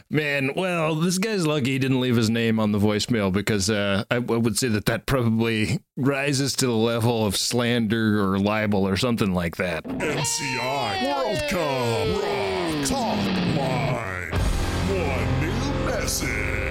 Man, 0.11 0.53
well, 0.55 0.97
this 0.97 1.19
guy's 1.19 1.47
lucky 1.47 1.73
he 1.73 1.79
didn't 1.79 2.01
leave 2.01 2.17
his 2.17 2.29
name 2.29 2.59
on 2.59 2.73
the 2.73 2.79
voicemail 2.79 3.33
because 3.33 3.71
uh, 3.71 4.05
I, 4.11 4.17
I 4.17 4.19
would 4.19 4.59
say 4.59 4.69
that 4.69 4.87
that 4.87 5.07
probably 5.07 5.81
rises 5.97 6.55
to 6.57 6.67
the 6.67 6.73
level 6.73 7.25
of 7.25 7.37
slander 7.37 8.21
or 8.21 8.39
libel 8.39 8.87
or 8.87 8.97
something 8.97 9.33
like 9.33 9.57
that. 9.57 9.85
MCI 9.85 10.99
WorldCom 10.99 12.23
Rock 12.23 12.87
Talk 12.87 13.17
Line. 13.57 14.33
One 14.91 15.41
new 15.41 15.87
message. 15.87 16.66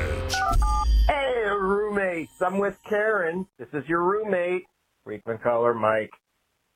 Hey, 2.26 2.30
roommates. 2.40 2.42
I'm 2.42 2.60
with 2.60 2.78
Karen. 2.88 3.48
This 3.60 3.68
is 3.74 3.88
your 3.88 4.04
roommate, 4.04 4.64
frequent 5.04 5.42
caller 5.44 5.74
Mike. 5.74 6.12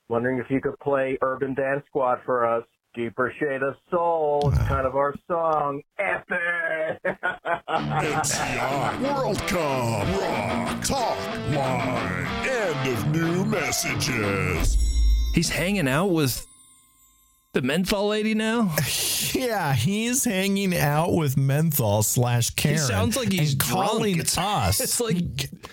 Wondering 0.07 0.39
if 0.39 0.49
you 0.49 0.61
could 0.61 0.77
play 0.79 1.17
Urban 1.21 1.53
Dance 1.53 1.83
Squad 1.87 2.19
for 2.25 2.45
us. 2.45 2.63
Deeper 2.95 3.31
Shade 3.39 3.61
of 3.61 3.75
Soul. 3.91 4.49
It's 4.49 4.57
ah. 4.59 4.67
kind 4.67 4.87
of 4.87 4.95
our 4.95 5.13
song. 5.27 5.81
Epic! 5.99 6.99
MCI 7.69 9.01
World 9.01 9.37
Cup 9.47 10.07
Rock 10.19 10.83
Talk 10.83 11.17
Line. 11.53 12.27
End 12.47 12.97
of 12.97 13.07
new 13.09 13.45
messages. 13.45 14.77
He's 15.35 15.49
hanging 15.49 15.87
out 15.87 16.07
with 16.07 16.45
the 17.53 17.61
menthol 17.61 18.07
lady 18.09 18.33
now? 18.35 18.73
Yeah, 19.31 19.73
he's 19.75 20.23
hanging 20.25 20.75
out 20.75 21.13
with 21.13 21.37
menthol 21.37 22.01
slash 22.01 22.49
Karen. 22.49 22.77
He 22.79 22.83
sounds 22.83 23.15
like 23.15 23.31
he's 23.31 23.53
calling 23.53 24.15
drunk. 24.15 24.21
It's, 24.21 24.37
us. 24.39 24.81
It's 24.81 24.99
like 24.99 25.17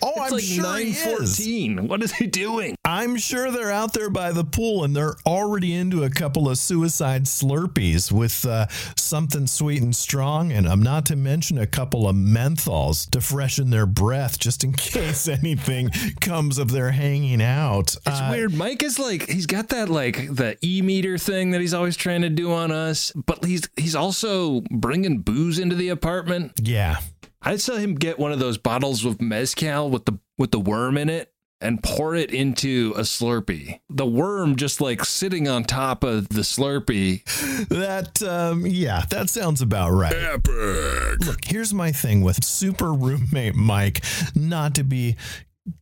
oh, 0.03 0.13
it's 0.15 0.21
I'm 0.27 0.31
like 0.33 0.43
sure 0.43 0.77
he 0.77 0.91
is. 0.91 1.39
914. 1.41 1.89
What 1.89 2.03
is 2.03 2.13
he 2.13 2.27
doing? 2.27 2.77
I'm 2.85 3.17
sure 3.17 3.51
they're 3.51 3.73
out 3.73 3.95
there 3.95 4.11
by 4.11 4.33
the 4.33 4.45
pool 4.45 4.85
and 4.85 4.95
they're 4.95 5.17
already 5.25 5.75
into 5.75 6.05
a 6.05 6.11
couple 6.11 6.51
of 6.51 6.59
suicide 6.59 7.25
slurpees 7.25 8.13
with 8.13 8.45
uh, 8.45 8.67
something 8.95 9.47
sweet 9.47 9.83
and 9.83 9.97
strong 9.97 10.53
and 10.53 10.69
I'm 10.69 10.83
not 10.83 11.07
to 11.07 11.17
mention 11.17 11.57
a 11.57 11.67
couple 11.67 12.07
of 12.07 12.15
menthols 12.15 13.09
to 13.11 13.23
freshen 13.23 13.71
their 13.71 13.87
breath 13.87 14.39
just 14.39 14.65
in 14.65 14.73
case 14.75 15.29
anything 15.29 15.89
comes 16.21 16.59
of 16.59 16.71
their 16.71 16.91
hanging 16.91 17.41
out. 17.43 17.95
It's 17.95 18.07
Uh, 18.07 18.29
weird. 18.31 18.53
Mike 18.55 18.83
is 18.83 18.99
like 18.99 19.29
he's 19.31 19.47
got 19.47 19.71
that 19.71 19.89
like 19.89 20.17
the 20.35 20.59
e 20.63 20.83
meter 20.83 21.17
thing 21.17 21.53
that 21.53 21.63
he's 21.67 21.75
always 21.75 21.97
trying 21.97 22.23
to 22.23 22.29
do 22.29 22.53
on 22.53 22.71
us, 22.71 23.11
but 23.17 23.45
he's 23.45 23.69
he's 23.77 23.97
also 23.97 24.61
bringing 24.71 25.19
booze 25.19 25.59
into 25.59 25.75
the 25.75 25.89
apartment. 25.89 26.53
Yeah. 26.63 26.99
I 27.43 27.57
saw 27.57 27.75
him 27.75 27.97
get 27.97 28.21
one 28.21 28.31
of 28.31 28.39
those 28.39 28.57
bottles 28.57 29.05
of 29.05 29.21
mezcal 29.21 29.91
with 29.91 30.05
the 30.05 30.17
with 30.39 30.53
the 30.53 30.61
worm 30.61 30.97
in 30.97 31.11
it 31.11 31.33
and 31.61 31.83
pour 31.83 32.15
it 32.15 32.31
into 32.31 32.93
a 32.97 33.01
Slurpee. 33.01 33.81
The 33.91 34.07
worm 34.07 34.55
just 34.55 34.81
like 34.81 35.05
sitting 35.05 35.49
on 35.49 35.65
top 35.65 36.05
of 36.05 36.29
the 36.29 36.43
Slurpee. 36.43 37.25
That, 37.69 38.23
um, 38.23 38.65
yeah, 38.65 39.05
that 39.11 39.29
sounds 39.29 39.63
about 39.63 39.91
right. 39.91 40.15
Epic. 40.15 41.27
Look, 41.27 41.45
here's 41.47 41.75
my 41.75 41.91
thing 41.91 42.21
with 42.21 42.45
super 42.45 42.93
roommate 42.93 43.57
Mike, 43.57 44.05
not 44.37 44.75
to 44.77 44.85
be 44.85 45.17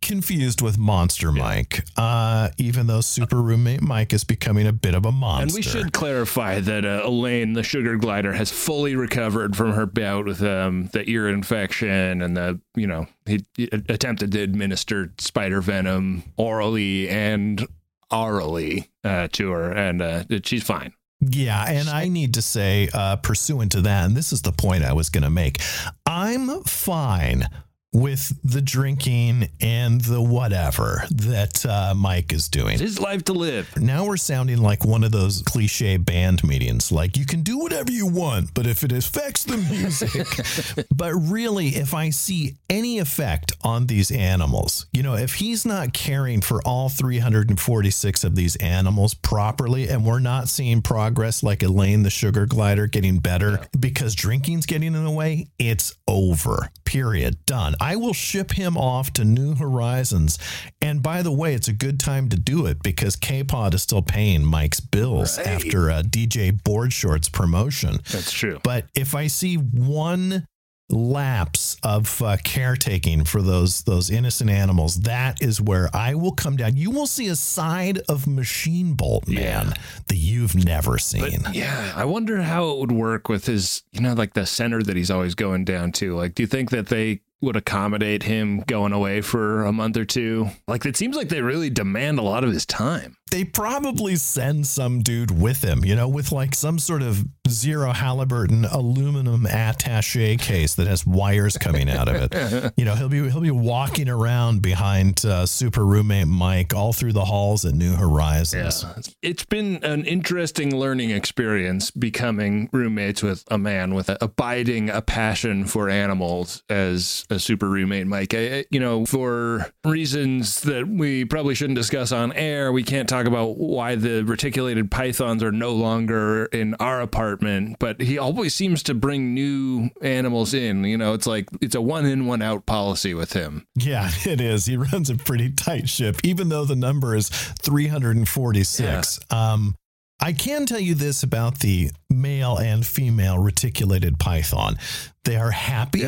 confused 0.00 0.62
with 0.62 0.78
monster 0.78 1.30
Mike, 1.30 1.84
uh, 1.96 2.48
even 2.58 2.86
though 2.86 3.00
super 3.00 3.42
roommate 3.42 3.82
Mike 3.82 4.12
is 4.12 4.24
becoming 4.24 4.66
a 4.66 4.72
bit 4.72 4.94
of 4.94 5.04
a 5.04 5.12
monster. 5.12 5.44
And 5.44 5.52
we 5.52 5.62
should 5.62 5.92
clarify 5.92 6.60
that 6.60 6.84
uh, 6.84 7.02
Elaine, 7.04 7.52
the 7.52 7.62
sugar 7.62 7.96
glider, 7.96 8.32
has 8.32 8.50
fully 8.50 8.96
recovered 8.96 9.56
from 9.56 9.72
her 9.72 9.86
bout 9.86 10.26
with 10.26 10.42
um, 10.42 10.88
the 10.92 11.08
ear 11.08 11.28
infection 11.28 12.22
and 12.22 12.36
the, 12.36 12.60
you 12.74 12.86
know, 12.86 13.06
he, 13.26 13.44
he 13.56 13.68
attempted 13.88 14.32
to 14.32 14.40
administer 14.42 15.12
spider 15.18 15.60
venom 15.60 16.24
orally 16.36 17.08
and 17.08 17.66
orally 18.10 18.90
uh, 19.02 19.28
to 19.32 19.50
her, 19.50 19.72
and 19.72 20.00
uh, 20.00 20.24
she's 20.44 20.62
fine. 20.62 20.92
Yeah, 21.20 21.64
and 21.66 21.88
I 21.88 22.08
need 22.08 22.34
to 22.34 22.42
say, 22.42 22.88
uh, 22.92 23.16
pursuant 23.16 23.72
to 23.72 23.80
that, 23.82 24.04
and 24.04 24.16
this 24.16 24.32
is 24.32 24.42
the 24.42 24.52
point 24.52 24.84
I 24.84 24.92
was 24.92 25.08
going 25.08 25.24
to 25.24 25.30
make, 25.30 25.58
I'm 26.04 26.62
fine 26.64 27.48
with 27.94 28.36
the 28.42 28.60
drinking 28.60 29.48
and 29.60 30.00
the 30.00 30.20
whatever 30.20 31.04
that 31.10 31.64
uh, 31.64 31.94
Mike 31.96 32.32
is 32.32 32.48
doing. 32.48 32.72
It's 32.72 32.82
his 32.82 33.00
life 33.00 33.24
to 33.26 33.32
live. 33.32 33.74
Now 33.80 34.04
we're 34.04 34.16
sounding 34.16 34.58
like 34.58 34.84
one 34.84 35.04
of 35.04 35.12
those 35.12 35.42
cliche 35.42 35.96
band 35.96 36.42
meetings. 36.42 36.90
Like 36.90 37.16
you 37.16 37.24
can 37.24 37.42
do 37.42 37.56
whatever 37.58 37.92
you 37.92 38.06
want, 38.06 38.52
but 38.52 38.66
if 38.66 38.82
it 38.82 38.90
affects 38.90 39.44
the 39.44 39.56
music. 39.56 40.86
but 40.94 41.14
really, 41.14 41.68
if 41.68 41.94
I 41.94 42.10
see 42.10 42.56
any 42.68 42.98
effect 42.98 43.52
on 43.62 43.86
these 43.86 44.10
animals, 44.10 44.86
you 44.92 45.04
know, 45.04 45.14
if 45.14 45.34
he's 45.34 45.64
not 45.64 45.92
caring 45.92 46.40
for 46.40 46.60
all 46.62 46.88
346 46.88 48.24
of 48.24 48.34
these 48.34 48.56
animals 48.56 49.14
properly, 49.14 49.88
and 49.88 50.04
we're 50.04 50.18
not 50.18 50.48
seeing 50.48 50.82
progress 50.82 51.44
like 51.44 51.62
Elaine 51.62 52.02
the 52.02 52.10
sugar 52.10 52.44
glider 52.46 52.88
getting 52.88 53.18
better 53.18 53.60
because 53.78 54.16
drinking's 54.16 54.66
getting 54.66 54.94
in 54.94 55.04
the 55.04 55.10
way, 55.10 55.46
it's 55.60 55.94
over. 56.08 56.70
Period. 56.84 57.36
Done. 57.46 57.76
I 57.84 57.96
will 57.96 58.14
ship 58.14 58.52
him 58.52 58.76
off 58.78 59.12
to 59.14 59.24
New 59.24 59.54
Horizons. 59.54 60.38
And 60.80 61.02
by 61.02 61.20
the 61.22 61.32
way, 61.32 61.54
it's 61.54 61.68
a 61.68 61.72
good 61.74 62.00
time 62.00 62.28
to 62.30 62.36
do 62.38 62.64
it 62.66 62.82
because 62.82 63.14
K-Pod 63.16 63.74
is 63.74 63.82
still 63.82 64.00
paying 64.02 64.42
Mike's 64.44 64.80
bills 64.80 65.36
Right. 65.38 65.46
after 65.48 65.90
a 65.90 66.02
DJ 66.02 66.50
Board 66.64 66.92
Shorts 66.94 67.28
promotion. 67.28 67.98
That's 68.10 68.32
true. 68.32 68.58
But 68.64 68.86
if 68.94 69.14
I 69.14 69.26
see 69.26 69.56
one 69.56 70.46
lapse 70.90 71.76
of 71.82 72.20
uh, 72.22 72.36
caretaking 72.44 73.24
for 73.24 73.42
those 73.42 73.82
those 73.82 74.10
innocent 74.10 74.50
animals, 74.50 75.00
that 75.00 75.42
is 75.42 75.60
where 75.60 75.88
I 75.94 76.14
will 76.14 76.32
come 76.32 76.56
down. 76.56 76.76
You 76.76 76.90
will 76.90 77.06
see 77.06 77.26
a 77.28 77.36
side 77.36 78.00
of 78.08 78.26
Machine 78.26 78.94
Bolt, 78.94 79.26
man, 79.28 79.68
Yeah. 79.68 79.74
that 80.08 80.16
you've 80.16 80.54
never 80.64 80.98
seen. 80.98 81.40
But 81.42 81.54
yeah, 81.54 81.92
I 81.96 82.04
wonder 82.04 82.42
how 82.42 82.70
it 82.70 82.78
would 82.78 82.92
work 82.92 83.28
with 83.28 83.46
his, 83.46 83.82
you 83.92 84.00
know, 84.00 84.12
like 84.14 84.34
the 84.34 84.46
center 84.46 84.82
that 84.82 84.96
he's 84.96 85.10
always 85.10 85.34
going 85.34 85.64
down 85.64 85.92
to. 85.92 86.14
Like, 86.16 86.34
do 86.34 86.42
you 86.42 86.46
think 86.46 86.70
that 86.70 86.86
they 86.88 87.20
would 87.44 87.56
accommodate 87.56 88.22
him 88.24 88.60
going 88.60 88.92
away 88.92 89.20
for 89.20 89.64
a 89.64 89.72
month 89.72 89.96
or 89.96 90.04
two? 90.04 90.48
Like, 90.68 90.84
it 90.86 90.96
seems 90.96 91.16
like 91.16 91.28
they 91.28 91.42
really 91.42 91.70
demand 91.70 92.18
a 92.18 92.22
lot 92.22 92.44
of 92.44 92.52
his 92.52 92.66
time. 92.66 93.16
they 93.30 93.42
probably 93.42 94.14
send 94.14 94.64
some 94.64 95.02
dude 95.02 95.30
with 95.30 95.60
him, 95.62 95.84
you 95.84 95.96
know, 95.96 96.08
with 96.08 96.30
like 96.30 96.54
some 96.54 96.78
sort 96.78 97.02
of 97.02 97.24
zero 97.48 97.90
Halliburton 97.90 98.64
aluminum 98.64 99.44
attache 99.46 100.36
case 100.36 100.74
that 100.76 100.86
has 100.86 101.04
wires 101.04 101.58
coming 101.58 101.90
out 101.90 102.08
of 102.08 102.30
it. 102.32 102.72
you 102.76 102.84
know, 102.84 102.94
he'll 102.94 103.08
be 103.08 103.28
he'll 103.28 103.40
be 103.40 103.50
walking 103.50 104.08
around 104.08 104.62
behind 104.62 105.24
uh, 105.24 105.46
super 105.46 105.84
roommate 105.84 106.28
Mike 106.28 106.74
all 106.74 106.92
through 106.92 107.12
the 107.12 107.24
halls 107.24 107.64
at 107.64 107.74
New 107.74 107.96
Horizons. 107.96 108.84
It's 109.20 109.44
been 109.44 109.82
an 109.82 110.04
interesting 110.04 110.76
learning 110.76 111.10
experience 111.10 111.90
becoming 111.90 112.68
roommates 112.72 113.20
with 113.22 113.42
a 113.50 113.58
man 113.58 113.94
with 113.94 114.08
a, 114.08 114.16
abiding 114.20 114.90
a 114.90 115.02
passion 115.02 115.64
for 115.64 115.88
animals 115.88 116.62
as 116.70 117.24
a 117.34 117.38
super 117.38 117.68
roommate, 117.68 118.06
Mike. 118.06 118.32
I, 118.34 118.58
I- 118.58 118.64
you 118.70 118.80
know, 118.80 119.04
for 119.04 119.66
reasons 119.84 120.62
that 120.62 120.88
we 120.88 121.24
probably 121.26 121.54
shouldn't 121.54 121.76
discuss 121.76 122.12
on 122.12 122.32
air, 122.32 122.72
we 122.72 122.82
can't 122.82 123.08
talk 123.08 123.26
about 123.26 123.58
why 123.58 123.94
the 123.96 124.22
reticulated 124.24 124.90
pythons 124.90 125.42
are 125.42 125.52
no 125.52 125.72
longer 125.72 126.46
in 126.46 126.74
our 126.80 127.00
apartment, 127.00 127.76
but 127.78 128.00
he 128.00 128.16
always 128.18 128.54
seems 128.54 128.82
to 128.84 128.94
bring 128.94 129.34
new 129.34 129.90
animals 130.00 130.54
in. 130.54 130.84
You 130.84 130.96
know, 130.96 131.12
it's 131.12 131.26
like 131.26 131.48
it's 131.60 131.74
a 131.74 131.80
one 131.82 132.06
in, 132.06 132.26
one 132.26 132.40
out 132.42 132.64
policy 132.66 133.12
with 133.14 133.32
him. 133.34 133.66
Yeah, 133.74 134.08
it 134.24 134.40
is. 134.40 134.66
He 134.66 134.76
runs 134.76 135.10
a 135.10 135.16
pretty 135.16 135.50
tight 135.50 135.88
ship, 135.88 136.16
even 136.24 136.48
though 136.48 136.64
the 136.64 136.76
number 136.76 137.14
is 137.14 137.28
346. 137.28 139.20
Um, 139.30 139.74
I 140.20 140.32
can 140.32 140.64
tell 140.66 140.78
you 140.80 140.94
this 140.94 141.22
about 141.22 141.58
the 141.58 141.90
male 142.08 142.56
and 142.56 142.86
female 142.86 143.38
reticulated 143.38 144.18
python. 144.18 144.78
They 145.24 145.36
are 145.36 145.50
happy, 145.50 146.00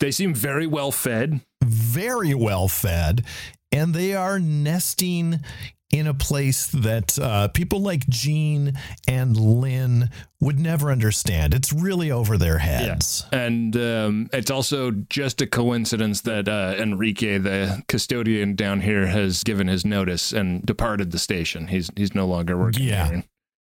They 0.00 0.10
seem 0.10 0.34
very 0.34 0.66
well 0.66 0.92
fed. 0.92 1.40
very 1.64 2.34
well 2.34 2.68
fed, 2.68 3.24
and 3.72 3.94
they 3.94 4.14
are 4.14 4.38
nesting 4.38 5.40
in 5.90 6.06
a 6.08 6.14
place 6.14 6.66
that 6.66 7.16
uh, 7.18 7.46
people 7.48 7.80
like 7.80 8.06
Gene 8.08 8.72
and 9.06 9.36
Lynn 9.36 10.10
would 10.40 10.58
never 10.58 10.90
understand. 10.90 11.54
It's 11.54 11.72
really 11.72 12.10
over 12.10 12.36
their 12.36 12.58
heads. 12.58 13.24
Yeah. 13.32 13.42
And 13.44 13.76
um, 13.76 14.28
it's 14.32 14.50
also 14.50 14.90
just 14.90 15.40
a 15.40 15.46
coincidence 15.46 16.20
that 16.22 16.48
uh, 16.48 16.74
Enrique, 16.78 17.38
the 17.38 17.82
custodian 17.88 18.56
down 18.56 18.80
here, 18.80 19.06
has 19.06 19.42
given 19.44 19.68
his 19.68 19.84
notice 19.86 20.32
and 20.32 20.64
departed 20.66 21.12
the 21.12 21.18
station. 21.20 21.68
He's 21.68 21.88
he's 21.96 22.14
no 22.14 22.26
longer 22.26 22.56
working 22.58 22.84
Yeah. 22.84 23.08
here. 23.08 23.24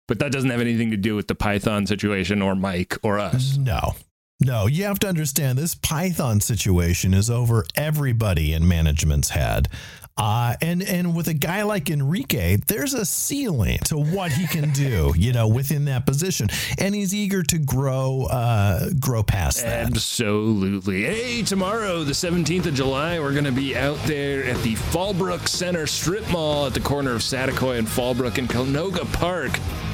But 0.07 0.19
that 0.19 0.31
doesn't 0.31 0.49
have 0.51 0.62
anything 0.62 0.91
to 0.91 0.97
do 0.97 1.15
with 1.15 1.27
the 1.27 1.36
Python 1.36 1.88
situation 1.88 2.41
or 2.41 2.55
Mike 2.55 2.97
or 3.03 3.19
us. 3.19 3.57
No. 3.57 3.95
No, 4.45 4.67
you 4.67 4.84
have 4.84 4.99
to 4.99 5.08
understand 5.08 5.58
this 5.58 5.75
Python 5.75 6.41
situation 6.41 7.13
is 7.13 7.29
over 7.29 7.65
everybody 7.75 8.53
in 8.53 8.67
management's 8.67 9.29
head. 9.29 9.69
Uh, 10.15 10.53
and 10.62 10.84
and 10.84 11.15
with 11.15 11.27
a 11.27 11.34
guy 11.34 11.63
like 11.63 11.89
Enrique, 11.89 12.58
there's 12.67 12.93
a 12.93 13.03
ceiling 13.03 13.79
to 13.86 13.97
what 13.97 14.32
he 14.32 14.45
can 14.45 14.69
do, 14.71 15.12
you 15.17 15.34
know, 15.34 15.47
within 15.47 15.86
that 15.86 16.06
position, 16.06 16.47
and 16.77 16.93
he's 16.93 17.15
eager 17.15 17.41
to 17.41 17.58
grow, 17.58 18.27
uh, 18.29 18.89
grow 18.99 19.23
past 19.23 19.63
that. 19.63 19.88
Absolutely. 19.88 21.03
Hey, 21.03 21.41
tomorrow, 21.41 22.03
the 22.03 22.12
17th 22.12 22.67
of 22.67 22.75
July, 22.75 23.19
we're 23.19 23.32
going 23.32 23.43
to 23.45 23.51
be 23.51 23.75
out 23.75 23.97
there 24.03 24.43
at 24.43 24.62
the 24.62 24.75
Fallbrook 24.75 25.47
Center 25.47 25.88
Strip 25.88 26.29
Mall 26.29 26.67
at 26.67 26.75
the 26.75 26.79
corner 26.79 27.13
of 27.13 27.21
Saticoy 27.21 27.79
and 27.79 27.88
Fallbrook 27.88 28.38
in 28.38 28.47
Canoga 28.47 29.12
Park, 29.13 29.53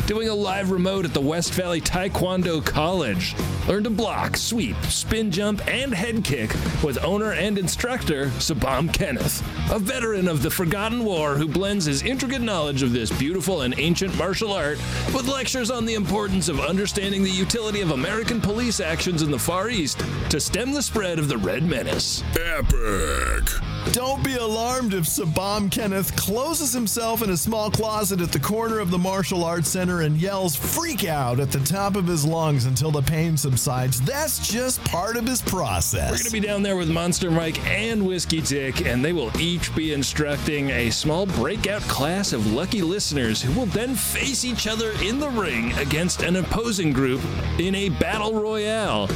doing 0.10 0.28
a 0.28 0.34
live 0.34 0.72
remote 0.72 1.06
at 1.06 1.14
the 1.14 1.22
West 1.22 1.54
Valley 1.54 1.80
Taekwondo 1.80 2.66
College. 2.66 3.36
Learn 3.68 3.84
to 3.84 3.92
block, 3.92 4.38
sweep, 4.38 4.76
spin 4.86 5.30
jump, 5.30 5.62
and 5.68 5.94
head 5.94 6.24
kick 6.24 6.52
with 6.84 6.98
owner 7.04 7.34
and 7.34 7.60
instructor 7.60 8.30
Sabam 8.40 8.92
Kenneth, 8.92 9.44
a 9.72 9.78
veteran 9.78 10.28
of 10.28 10.42
the 10.42 10.50
Forgotten 10.50 11.06
War 11.06 11.36
who 11.36 11.48
blends 11.48 11.86
his 11.86 12.02
intricate 12.02 12.42
knowledge 12.42 12.82
of 12.82 12.92
this 12.92 13.12
beautiful 13.20 13.62
and 13.62 13.78
ancient 13.78 14.18
martial 14.18 14.52
art 14.52 14.80
with 15.14 15.28
lectures 15.28 15.70
on 15.70 15.86
the 15.86 15.94
importance 15.94 16.50
of 16.50 16.60
understanding 16.60 17.24
the 17.24 17.30
utility 17.30 17.82
of 17.82 17.92
American 17.92 18.42
police 18.42 18.80
actions 18.80 19.22
in 19.22 19.30
the 19.30 19.38
Far 19.38 19.70
East 19.70 20.04
to 20.32 20.40
stem 20.40 20.74
the 20.74 20.82
spread 20.82 21.20
of 21.20 21.28
the 21.28 21.38
Red 21.38 21.62
Menace. 21.62 22.24
Epic. 22.36 23.48
Don't 23.92 24.24
be 24.24 24.36
alarmed 24.36 24.94
if 24.94 25.06
Sabam 25.06 25.72
Kenneth 25.72 26.16
closes 26.16 26.74
himself 26.74 27.24
in 27.24 27.30
a 27.30 27.38
small 27.38 27.72
closet 27.72 28.22
at 28.22 28.32
the 28.32 28.40
corner 28.40 28.80
of 28.80 28.92
the 28.92 28.98
martial 28.98 29.44
arts 29.44 29.70
center 29.70 29.99
and 30.02 30.18
yells 30.18 30.56
freak 30.56 31.06
out 31.06 31.40
at 31.40 31.52
the 31.52 31.60
top 31.60 31.96
of 31.96 32.08
his 32.08 32.26
lungs 32.26 32.66
until 32.66 32.92
the 32.92 33.02
pain 33.02 33.38
subsides. 33.38 34.02
That's 34.02 34.48
just 34.48 34.84
part 34.86 35.18
of 35.18 35.26
his 35.26 35.42
process. 35.42 36.12
We're 36.12 36.18
going 36.18 36.26
to 36.26 36.32
be 36.32 36.40
down 36.40 36.64
there 36.64 36.78
with 36.78 36.90
Monster 36.90 37.32
Mike 37.32 37.60
and 37.66 38.06
Whiskey 38.06 38.42
Dick, 38.42 38.86
and 38.86 39.04
they 39.04 39.14
will 39.14 39.32
each 39.40 39.76
be 39.76 39.94
instructing 39.94 40.70
a 40.72 40.90
small 40.90 41.26
breakout 41.26 41.82
class 41.84 42.34
of 42.34 42.54
lucky 42.54 42.82
listeners 42.82 43.42
who 43.42 43.54
will 43.60 43.68
then 43.68 43.96
face 43.96 44.46
each 44.46 44.68
other 44.68 44.92
in 45.04 45.20
the 45.20 45.30
ring 45.30 45.74
against 45.74 46.22
an 46.22 46.36
opposing 46.38 46.92
group 46.92 47.22
in 47.60 47.76
a 47.76 47.90
battle 47.90 48.34
royale. 48.34 49.08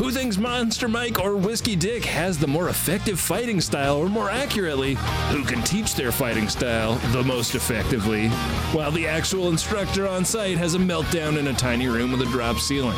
Who 0.00 0.10
thinks 0.10 0.38
Monster 0.38 0.88
Mike 0.88 1.20
or 1.20 1.36
Whiskey 1.36 1.76
Dick 1.76 2.06
has 2.06 2.38
the 2.38 2.46
more 2.46 2.70
effective 2.70 3.20
fighting 3.20 3.60
style, 3.60 3.98
or 3.98 4.08
more 4.08 4.30
accurately, 4.30 4.94
who 5.28 5.44
can 5.44 5.62
teach 5.62 5.94
their 5.94 6.10
fighting 6.10 6.48
style 6.48 6.94
the 7.12 7.22
most 7.22 7.54
effectively, 7.54 8.30
while 8.72 8.90
the 8.90 9.06
actual 9.06 9.50
instructor 9.50 10.08
on 10.08 10.24
site 10.24 10.56
has 10.56 10.74
a 10.74 10.78
meltdown 10.78 11.38
in 11.38 11.48
a 11.48 11.52
tiny 11.52 11.86
room 11.86 12.12
with 12.12 12.22
a 12.22 12.30
drop 12.32 12.56
ceiling? 12.56 12.96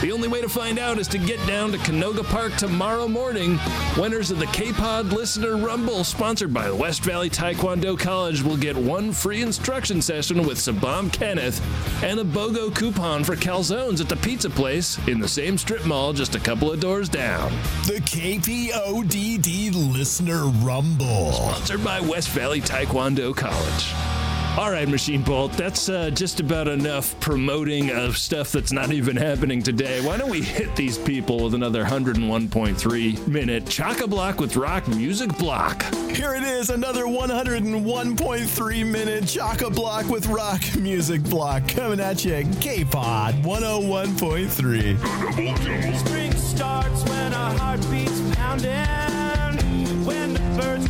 The 0.00 0.12
only 0.12 0.28
way 0.28 0.40
to 0.40 0.48
find 0.48 0.78
out 0.78 0.98
is 0.98 1.08
to 1.08 1.18
get 1.18 1.44
down 1.48 1.72
to 1.72 1.78
Canoga 1.78 2.22
Park 2.22 2.54
tomorrow 2.54 3.08
morning. 3.08 3.58
Winners 3.98 4.30
of 4.30 4.38
the 4.38 4.46
K-Pod 4.46 5.06
Listener 5.06 5.56
Rumble, 5.56 6.04
sponsored 6.04 6.54
by 6.54 6.70
West 6.70 7.02
Valley 7.02 7.28
Taekwondo 7.28 7.98
College, 7.98 8.42
will 8.42 8.56
get 8.56 8.76
one 8.76 9.10
free 9.10 9.42
instruction 9.42 10.00
session 10.00 10.46
with 10.46 10.58
Sabam 10.58 11.12
Kenneth 11.12 11.60
and 12.04 12.20
a 12.20 12.24
BOGO 12.24 12.72
coupon 12.76 13.24
for 13.24 13.34
calzones 13.34 14.00
at 14.00 14.08
the 14.08 14.16
pizza 14.16 14.48
place 14.48 14.96
in 15.08 15.18
the 15.18 15.26
same 15.26 15.58
strip 15.58 15.84
mall 15.84 16.12
just 16.12 16.35
a 16.36 16.40
couple 16.40 16.70
of 16.70 16.80
doors 16.80 17.08
down. 17.08 17.50
The 17.86 18.00
KPODD 18.04 19.92
Listener 19.92 20.44
Rumble. 20.44 21.32
Sponsored 21.32 21.82
by 21.82 22.00
West 22.00 22.28
Valley 22.28 22.60
Taekwondo 22.60 23.34
College. 23.34 24.25
All 24.58 24.70
right, 24.70 24.88
Machine 24.88 25.20
Bolt, 25.20 25.52
that's 25.52 25.90
uh, 25.90 26.08
just 26.08 26.40
about 26.40 26.66
enough 26.66 27.20
promoting 27.20 27.90
of 27.90 28.16
stuff 28.16 28.52
that's 28.52 28.72
not 28.72 28.90
even 28.90 29.14
happening 29.14 29.62
today. 29.62 30.00
Why 30.00 30.16
don't 30.16 30.30
we 30.30 30.40
hit 30.40 30.74
these 30.74 30.96
people 30.96 31.44
with 31.44 31.52
another 31.52 31.84
101.3 31.84 33.28
minute 33.28 33.66
Chaka 33.66 34.06
Block 34.06 34.40
with 34.40 34.56
Rock 34.56 34.88
Music 34.88 35.36
Block? 35.36 35.82
Here 36.08 36.32
it 36.32 36.42
is, 36.42 36.70
another 36.70 37.04
101.3 37.04 38.90
minute 38.90 39.28
Chaka 39.28 39.68
Block 39.68 40.06
with 40.06 40.26
Rock 40.28 40.62
Music 40.78 41.22
Block 41.24 41.68
coming 41.68 42.00
at 42.00 42.24
you. 42.24 42.48
K-Pod 42.58 43.34
101.3. 43.34 45.98
Spring 45.98 46.32
starts 46.32 47.04
when 47.04 47.34
our 47.34 47.58
heart 47.58 47.82
beats 47.90 48.22
pounding, 48.36 50.06
when 50.06 50.32
the 50.32 50.40
birds 50.58 50.88